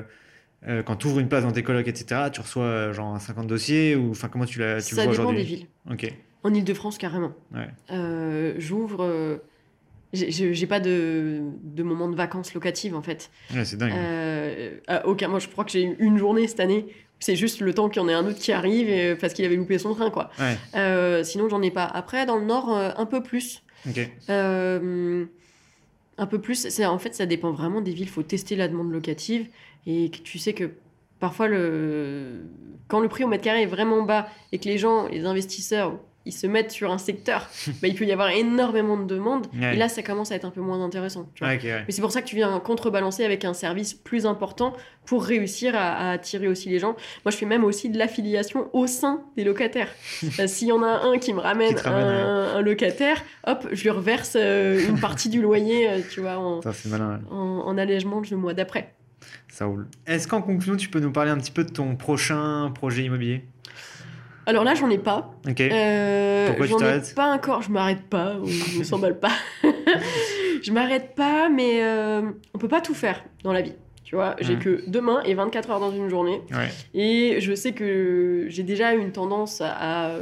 euh, 0.66 0.82
quand 0.82 0.96
tu 0.96 1.06
ouvres 1.06 1.18
une 1.18 1.28
place 1.28 1.44
dans 1.44 1.52
tes 1.52 1.62
colocs, 1.62 1.86
etc., 1.88 2.30
tu 2.32 2.40
reçois 2.40 2.62
euh, 2.64 2.92
genre 2.94 3.14
un 3.14 3.18
50 3.18 3.46
dossiers 3.46 3.96
ou 3.96 4.12
enfin 4.12 4.28
comment 4.28 4.46
tu, 4.46 4.60
la, 4.60 4.80
tu 4.80 4.94
Ça 4.94 5.02
vois 5.04 5.12
dépend 5.12 5.24
aujourd'hui? 5.24 5.42
des 5.42 5.48
villes. 5.48 5.66
Ok. 5.90 6.10
En 6.42 6.54
Ile-de-France, 6.54 6.96
carrément. 6.96 7.34
Ouais. 7.54 7.66
Euh, 7.92 8.54
J'ouvre. 8.56 9.04
Euh, 10.14 10.52
j'ai- 10.52 10.66
pas 10.66 10.80
de, 10.80 11.40
de 11.62 11.82
moment 11.82 12.08
de 12.08 12.16
vacances 12.16 12.54
locatives 12.54 12.94
en 12.94 13.02
fait. 13.02 13.30
Ouais, 13.54 13.64
c'est 13.64 13.76
dingue. 13.76 13.92
Euh, 13.94 14.78
aucun, 15.04 15.28
moi 15.28 15.38
je 15.38 15.48
crois 15.48 15.64
que 15.64 15.70
j'ai 15.70 15.82
eu 15.84 15.96
une 15.98 16.18
journée 16.18 16.46
cette 16.46 16.60
année. 16.60 16.86
C'est 17.18 17.36
juste 17.36 17.60
le 17.60 17.72
temps 17.72 17.88
qu'il 17.88 18.02
y 18.02 18.04
en 18.04 18.08
ait 18.08 18.14
un 18.14 18.26
autre 18.26 18.38
qui 18.38 18.52
arrive 18.52 18.88
et- 18.90 19.14
parce 19.16 19.32
qu'il 19.32 19.44
avait 19.44 19.56
loupé 19.56 19.78
son 19.78 19.94
train 19.94 20.10
quoi. 20.10 20.30
Ouais. 20.38 20.56
Euh, 20.74 21.22
sinon 21.24 21.48
j'en 21.48 21.62
ai 21.62 21.70
pas. 21.70 21.84
Après 21.84 22.26
dans 22.26 22.36
le 22.36 22.44
nord 22.44 22.74
euh, 22.76 22.90
un 22.96 23.06
peu 23.06 23.22
plus. 23.22 23.62
Euh, 24.30 25.24
un 26.18 26.26
peu 26.26 26.40
plus. 26.40 26.66
En 26.84 26.98
fait 26.98 27.14
ça 27.14 27.26
dépend 27.26 27.52
vraiment 27.52 27.80
des 27.80 27.92
villes. 27.92 28.08
Faut 28.08 28.22
tester 28.22 28.56
la 28.56 28.68
demande 28.68 28.92
locative 28.92 29.48
et 29.86 30.10
tu 30.10 30.38
sais 30.38 30.52
que 30.52 30.70
parfois 31.20 31.48
le 31.48 32.42
quand 32.88 33.00
le 33.00 33.08
prix 33.08 33.24
au 33.24 33.28
mètre 33.28 33.44
carré 33.44 33.62
est 33.62 33.66
vraiment 33.66 34.02
bas 34.02 34.28
et 34.52 34.58
que 34.58 34.64
les 34.66 34.78
gens, 34.78 35.08
les 35.08 35.24
investisseurs 35.24 35.98
ils 36.26 36.32
se 36.32 36.46
mettent 36.46 36.70
sur 36.72 36.92
un 36.92 36.98
secteur, 36.98 37.48
bah, 37.80 37.88
il 37.88 37.94
peut 37.94 38.04
y 38.04 38.12
avoir 38.12 38.28
énormément 38.30 38.96
de 38.98 39.04
demandes. 39.06 39.46
Ouais. 39.58 39.74
Et 39.74 39.76
là, 39.78 39.88
ça 39.88 40.02
commence 40.02 40.32
à 40.32 40.34
être 40.34 40.44
un 40.44 40.50
peu 40.50 40.60
moins 40.60 40.84
intéressant. 40.84 41.28
tu 41.34 41.42
vois. 41.44 41.52
Ouais, 41.52 41.56
ok, 41.58 41.62
ouais. 41.64 41.84
Mais 41.86 41.92
c'est 41.92 42.02
pour 42.02 42.12
ça 42.12 42.20
que 42.20 42.26
tu 42.26 42.36
viens 42.36 42.58
contrebalancer 42.60 43.24
avec 43.24 43.44
un 43.44 43.54
service 43.54 43.94
plus 43.94 44.26
important 44.26 44.74
pour 45.06 45.24
réussir 45.24 45.74
à, 45.76 45.92
à 45.92 46.10
attirer 46.12 46.48
aussi 46.48 46.68
les 46.68 46.78
gens. 46.80 46.96
Moi, 47.24 47.30
je 47.30 47.36
fais 47.36 47.46
même 47.46 47.62
aussi 47.64 47.88
de 47.90 47.96
l'affiliation 47.98 48.68
au 48.72 48.86
sein 48.86 49.22
des 49.36 49.44
locataires. 49.44 49.88
Euh, 50.40 50.46
S'il 50.48 50.68
y 50.68 50.72
en 50.72 50.82
a 50.82 51.02
un 51.06 51.18
qui 51.18 51.32
me 51.32 51.38
ramène, 51.40 51.68
Qui 51.68 51.82
te 51.82 51.88
ramène, 51.88 52.04
un, 52.08 52.56
un 52.56 52.60
locataire, 52.60 53.22
hop, 53.46 53.68
je 53.72 53.82
lui 53.84 53.90
reverse 53.90 54.36
euh, 54.38 54.86
une 54.88 54.98
partie 54.98 55.28
du 55.28 55.40
loyer, 55.40 55.88
euh, 55.88 56.00
tu 56.10 56.20
vois, 56.20 56.36
en, 56.38 56.60
Ça, 56.62 56.72
c'est 56.72 56.88
malin. 56.88 57.12
ouais. 57.14 57.20
en, 57.30 57.36
en 57.66 57.78
allègement 57.78 58.20
le 58.28 58.36
mois 58.36 58.52
d'après. 58.52 58.92
Ça 59.48 59.66
roule. 59.66 59.86
Est-ce 60.06 60.26
qu'en 60.28 60.42
conclusion, 60.42 60.76
tu 60.76 60.88
peux 60.88 61.00
nous 61.00 61.12
parler 61.12 61.30
un 61.30 61.38
petit 61.38 61.52
peu 61.52 61.64
de 61.64 61.70
ton 61.70 61.94
prochain 61.96 62.70
projet 62.74 63.04
immobilier? 63.04 63.44
Alors 64.46 64.62
là, 64.64 64.74
j'en 64.74 64.88
ai 64.90 64.98
pas. 64.98 65.32
Ok. 65.48 65.60
Euh, 65.60 66.46
Pourquoi 66.48 66.66
tu 66.68 66.76
t'arrêtes 66.76 67.14
pas 67.14 67.34
encore. 67.34 67.62
Je 67.62 67.70
m'arrête 67.70 68.02
pas. 68.08 68.36
Je 68.44 68.78
me 68.78 68.84
s'emballe 68.84 69.18
pas. 69.18 69.32
je 70.62 70.70
m'arrête 70.72 71.14
pas, 71.16 71.48
mais 71.48 71.82
euh, 71.82 72.22
on 72.54 72.58
peut 72.58 72.68
pas 72.68 72.80
tout 72.80 72.94
faire 72.94 73.24
dans 73.42 73.52
la 73.52 73.62
vie. 73.62 73.74
Tu 74.04 74.14
vois, 74.14 74.36
j'ai 74.40 74.54
Mm. 74.54 74.58
que 74.60 74.88
deux 74.88 75.00
mains 75.00 75.20
et 75.24 75.34
24 75.34 75.70
heures 75.70 75.80
dans 75.80 75.90
une 75.90 76.08
journée. 76.08 76.40
Ouais. 76.52 76.68
Et 76.94 77.40
je 77.40 77.54
sais 77.56 77.72
que 77.72 78.46
j'ai 78.48 78.62
déjà 78.62 78.92
une 78.92 79.10
tendance 79.10 79.60
à, 79.60 80.12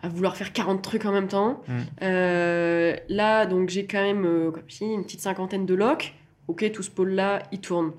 à 0.00 0.08
vouloir 0.08 0.36
faire 0.36 0.52
40 0.52 0.80
trucs 0.80 1.04
en 1.04 1.10
même 1.12 1.26
temps. 1.26 1.62
Mm. 1.66 1.72
Euh, 2.02 2.96
là, 3.08 3.46
donc 3.46 3.70
j'ai 3.70 3.86
quand 3.86 4.02
même 4.02 4.24
euh, 4.24 4.50
comme 4.52 4.62
si, 4.68 4.84
une 4.84 5.02
petite 5.02 5.20
cinquantaine 5.20 5.66
de 5.66 5.74
locs. 5.74 6.14
Ok, 6.46 6.70
tout 6.72 6.84
ce 6.84 6.90
pôle-là, 6.92 7.42
il 7.50 7.58
tourne. 7.58 7.90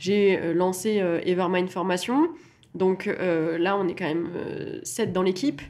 J'ai 0.00 0.38
euh, 0.42 0.54
lancé 0.54 1.00
Evermind 1.24 1.68
Formation. 1.70 2.30
Donc 2.74 3.06
euh, 3.06 3.58
là, 3.58 3.76
on 3.76 3.88
est 3.88 3.94
quand 3.94 4.06
même 4.06 4.28
7 4.82 5.12
dans 5.12 5.22
l'équipe. 5.22 5.60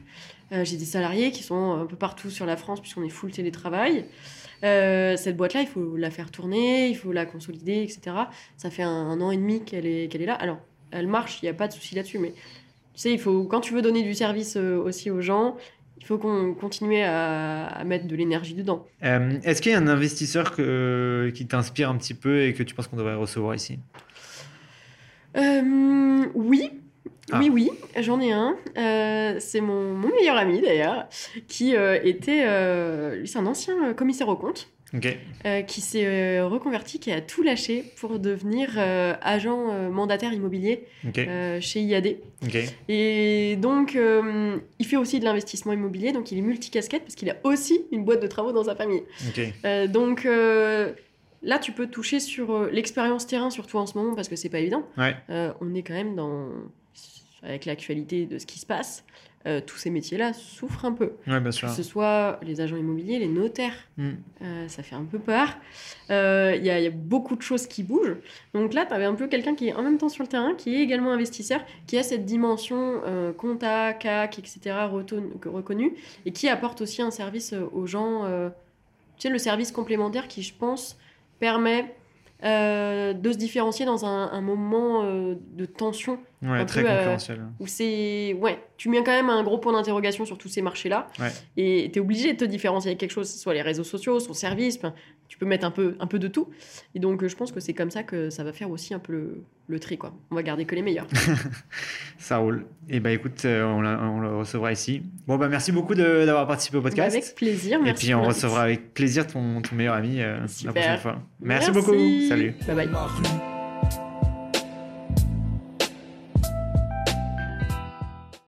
Euh, 0.51 0.65
j'ai 0.65 0.77
des 0.77 0.85
salariés 0.85 1.31
qui 1.31 1.43
sont 1.43 1.71
un 1.71 1.85
peu 1.85 1.95
partout 1.95 2.29
sur 2.29 2.45
la 2.45 2.57
France 2.57 2.81
puisqu'on 2.81 3.03
est 3.03 3.09
full 3.09 3.31
télétravail. 3.31 4.05
Euh, 4.63 5.15
cette 5.17 5.37
boîte-là, 5.37 5.61
il 5.61 5.67
faut 5.67 5.95
la 5.97 6.11
faire 6.11 6.29
tourner, 6.29 6.87
il 6.89 6.95
faut 6.95 7.11
la 7.11 7.25
consolider, 7.25 7.81
etc. 7.81 8.15
Ça 8.57 8.69
fait 8.69 8.83
un, 8.83 8.89
un 8.89 9.19
an 9.21 9.31
et 9.31 9.37
demi 9.37 9.63
qu'elle 9.63 9.87
est, 9.87 10.07
qu'elle 10.11 10.21
est 10.21 10.25
là. 10.27 10.35
Alors, 10.35 10.59
elle 10.91 11.07
marche, 11.07 11.39
il 11.41 11.45
n'y 11.45 11.49
a 11.49 11.53
pas 11.53 11.67
de 11.67 11.73
souci 11.73 11.95
là-dessus, 11.95 12.19
mais 12.19 12.31
tu 12.33 12.35
sais, 12.95 13.11
il 13.13 13.19
faut, 13.19 13.45
quand 13.45 13.61
tu 13.61 13.73
veux 13.73 13.81
donner 13.81 14.03
du 14.03 14.13
service 14.13 14.57
euh, 14.57 14.77
aussi 14.77 15.09
aux 15.09 15.21
gens, 15.21 15.55
il 15.97 16.05
faut 16.05 16.17
qu'on 16.19 16.53
continue 16.53 17.01
à, 17.01 17.65
à 17.67 17.83
mettre 17.85 18.05
de 18.07 18.15
l'énergie 18.15 18.53
dedans. 18.53 18.85
Euh, 19.03 19.39
Est-ce 19.43 19.61
qu'il 19.61 19.71
y 19.71 19.75
a 19.75 19.77
un 19.79 19.87
investisseur 19.87 20.55
que- 20.55 21.31
qui 21.33 21.47
t'inspire 21.47 21.89
un 21.89 21.97
petit 21.97 22.13
peu 22.13 22.43
et 22.43 22.53
que 22.53 22.61
tu 22.61 22.75
penses 22.75 22.87
qu'on 22.87 22.97
devrait 22.97 23.15
recevoir 23.15 23.55
ici? 23.55 23.79
Euh, 25.37 26.25
oui. 26.33 26.71
Ah. 27.31 27.39
Oui, 27.39 27.49
oui, 27.51 27.69
j'en 27.99 28.19
ai 28.19 28.31
un. 28.31 28.55
Euh, 28.77 29.35
c'est 29.39 29.61
mon, 29.61 29.93
mon 29.93 30.09
meilleur 30.09 30.37
ami 30.37 30.61
d'ailleurs, 30.61 31.07
qui 31.47 31.75
euh, 31.75 31.99
était. 32.03 32.43
euh, 32.45 33.15
lui, 33.15 33.27
c'est 33.27 33.39
un 33.39 33.45
ancien 33.45 33.75
euh, 33.89 33.93
commissaire 33.93 34.27
aux 34.29 34.35
comptes. 34.35 34.69
Ok. 34.93 35.07
euh, 35.45 35.61
qui 35.61 35.79
s'est 35.79 36.41
reconverti, 36.41 36.99
qui 36.99 37.13
a 37.13 37.21
tout 37.21 37.43
lâché 37.43 37.85
pour 37.95 38.19
devenir 38.19 38.77
agent 39.21 39.89
mandataire 39.89 40.33
immobilier 40.33 40.83
chez 41.61 41.79
IAD. 41.79 42.17
Et 42.89 43.55
donc, 43.55 43.97
il 43.97 44.85
fait 44.85 44.97
aussi 44.97 45.21
de 45.21 45.23
l'investissement 45.23 45.71
immobilier, 45.71 46.11
donc 46.11 46.33
il 46.33 46.39
est 46.39 46.41
multicasquette 46.41 47.03
parce 47.03 47.15
qu'il 47.15 47.29
a 47.29 47.37
aussi 47.45 47.85
une 47.93 48.03
boîte 48.03 48.21
de 48.21 48.27
travaux 48.27 48.51
dans 48.51 48.65
sa 48.65 48.75
famille. 48.75 49.03
Donc 49.87 50.25
là, 50.25 51.57
tu 51.59 51.71
peux 51.71 51.87
toucher 51.87 52.19
sur 52.19 52.65
l'expérience 52.65 53.25
terrain, 53.27 53.49
surtout 53.49 53.77
en 53.77 53.85
ce 53.85 53.97
moment, 53.97 54.13
parce 54.13 54.27
que 54.27 54.35
c'est 54.35 54.49
pas 54.49 54.59
évident. 54.59 54.83
Ouais. 54.97 55.15
Euh, 55.29 55.53
on 55.61 55.73
est 55.73 55.83
quand 55.83 55.93
même 55.93 56.15
dans. 56.17 56.49
Avec 57.43 57.65
l'actualité 57.65 58.25
de 58.27 58.37
ce 58.37 58.45
qui 58.45 58.59
se 58.59 58.65
passe, 58.67 59.03
euh, 59.47 59.59
tous 59.65 59.77
ces 59.77 59.89
métiers-là 59.89 60.33
souffrent 60.33 60.85
un 60.85 60.91
peu. 60.91 61.13
Ouais, 61.25 61.39
bien 61.39 61.49
sûr. 61.49 61.67
Que 61.69 61.73
ce 61.73 61.81
soit 61.81 62.39
les 62.43 62.61
agents 62.61 62.75
immobiliers, 62.77 63.17
les 63.17 63.27
notaires, 63.27 63.73
Mm. 63.97 64.09
euh, 64.43 64.67
ça 64.67 64.83
fait 64.83 64.93
un 64.93 65.05
peu 65.05 65.17
peur. 65.17 65.57
Euh, 66.11 66.53
Il 66.55 66.63
y, 66.63 66.69
a- 66.69 66.77
il 66.79 66.83
y 66.83 66.87
a 66.87 66.91
beaucoup 66.91 67.35
de 67.35 67.41
choses 67.41 67.65
qui 67.65 67.81
bougent. 67.81 68.17
Donc 68.53 68.75
là, 68.75 68.85
tu 68.85 68.93
avais 68.93 69.05
un 69.05 69.15
peu 69.15 69.27
quelqu'un 69.27 69.55
qui 69.55 69.69
est 69.69 69.73
en 69.73 69.81
même 69.81 69.97
temps 69.97 70.09
sur 70.09 70.23
le 70.23 70.27
terrain, 70.29 70.53
qui 70.53 70.75
est 70.75 70.79
également 70.81 71.11
investisseur, 71.11 71.61
qui 71.87 71.97
a 71.97 72.03
cette 72.03 72.25
dimension 72.25 73.01
compta, 73.37 73.93
CAC, 73.93 74.37
etc. 74.37 74.75
reconnue, 75.45 75.95
et 76.27 76.31
qui 76.31 76.47
apporte 76.47 76.81
aussi 76.81 77.01
un 77.01 77.09
service 77.11 77.53
aux 77.73 77.87
gens. 77.87 78.25
tu 79.17 79.27
sais, 79.27 79.29
le 79.29 79.39
service 79.39 79.71
complémentaire 79.71 80.27
qui, 80.27 80.43
je 80.43 80.53
pense, 80.53 80.97
permet 81.39 81.95
de 82.43 83.31
se 83.31 83.37
différencier 83.37 83.85
dans 83.85 84.05
un, 84.05 84.31
un 84.31 84.41
moment 84.41 85.03
de 85.03 85.65
tension 85.65 86.19
Ouais, 86.43 86.65
très 86.65 86.81
peu, 86.81 86.89
euh, 86.89 86.97
concurrentiel. 86.97 87.41
où 87.59 87.67
c'est 87.67 88.33
ouais 88.39 88.57
tu 88.77 88.89
mets 88.89 89.03
quand 89.03 89.11
même 89.11 89.29
un 89.29 89.43
gros 89.43 89.59
point 89.59 89.73
d'interrogation 89.73 90.25
sur 90.25 90.37
tous 90.39 90.47
ces 90.49 90.63
marchés 90.63 90.89
là 90.89 91.07
Ouais. 91.19 91.29
et 91.55 91.89
tu 91.93 91.99
es 91.99 92.01
obligé 92.01 92.33
de 92.33 92.37
te 92.39 92.45
différencier 92.45 92.89
avec 92.89 92.99
quelque 92.99 93.11
chose 93.11 93.31
soit 93.31 93.53
les 93.53 93.61
réseaux 93.61 93.83
sociaux 93.83 94.19
son 94.19 94.33
service 94.33 94.79
tu 95.27 95.37
peux 95.37 95.45
mettre 95.45 95.65
un 95.65 95.71
peu 95.71 95.95
un 95.99 96.07
peu 96.07 96.17
de 96.17 96.27
tout 96.27 96.49
et 96.95 96.99
donc 96.99 97.21
euh, 97.23 97.27
je 97.27 97.35
pense 97.35 97.51
que 97.51 97.59
c'est 97.59 97.73
comme 97.73 97.91
ça 97.91 98.01
que 98.01 98.31
ça 98.31 98.43
va 98.43 98.53
faire 98.53 98.71
aussi 98.71 98.93
un 98.95 98.99
peu 98.99 99.13
le, 99.13 99.43
le 99.67 99.79
tri 99.79 99.97
quoi 99.99 100.13
on 100.31 100.35
va 100.35 100.41
garder 100.41 100.65
que 100.65 100.73
les 100.73 100.81
meilleurs 100.81 101.07
Ça 102.17 102.37
roule. 102.37 102.65
Et 102.87 102.99
bah 102.99 103.11
écoute, 103.11 103.45
euh, 103.45 103.63
on, 103.65 103.81
la- 103.81 103.99
on 103.99 104.19
le 104.19 104.37
recevra 104.37 104.71
ici. 104.71 105.01
Bon 105.25 105.37
bah 105.37 105.47
merci 105.47 105.71
beaucoup 105.71 105.95
d'avoir 105.95 106.45
participé 106.47 106.77
au 106.77 106.81
podcast. 106.81 107.15
avec 107.15 107.33
plaisir 107.35 107.79
Et 107.85 107.93
puis 107.93 108.13
on 108.13 108.21
recevra 108.23 108.61
avec 108.63 108.93
plaisir 108.93 109.25
ton, 109.25 109.61
ton 109.61 109.75
meilleur 109.75 109.95
ami 109.95 110.21
euh, 110.21 110.39
la 110.65 110.71
prochaine 110.71 110.97
fois. 110.99 111.19
Merci, 111.39 111.71
Merci. 111.71 111.71
beaucoup. 111.71 112.27
Salut. 112.29 112.53
bye 112.67 112.75
bye 112.87 113.50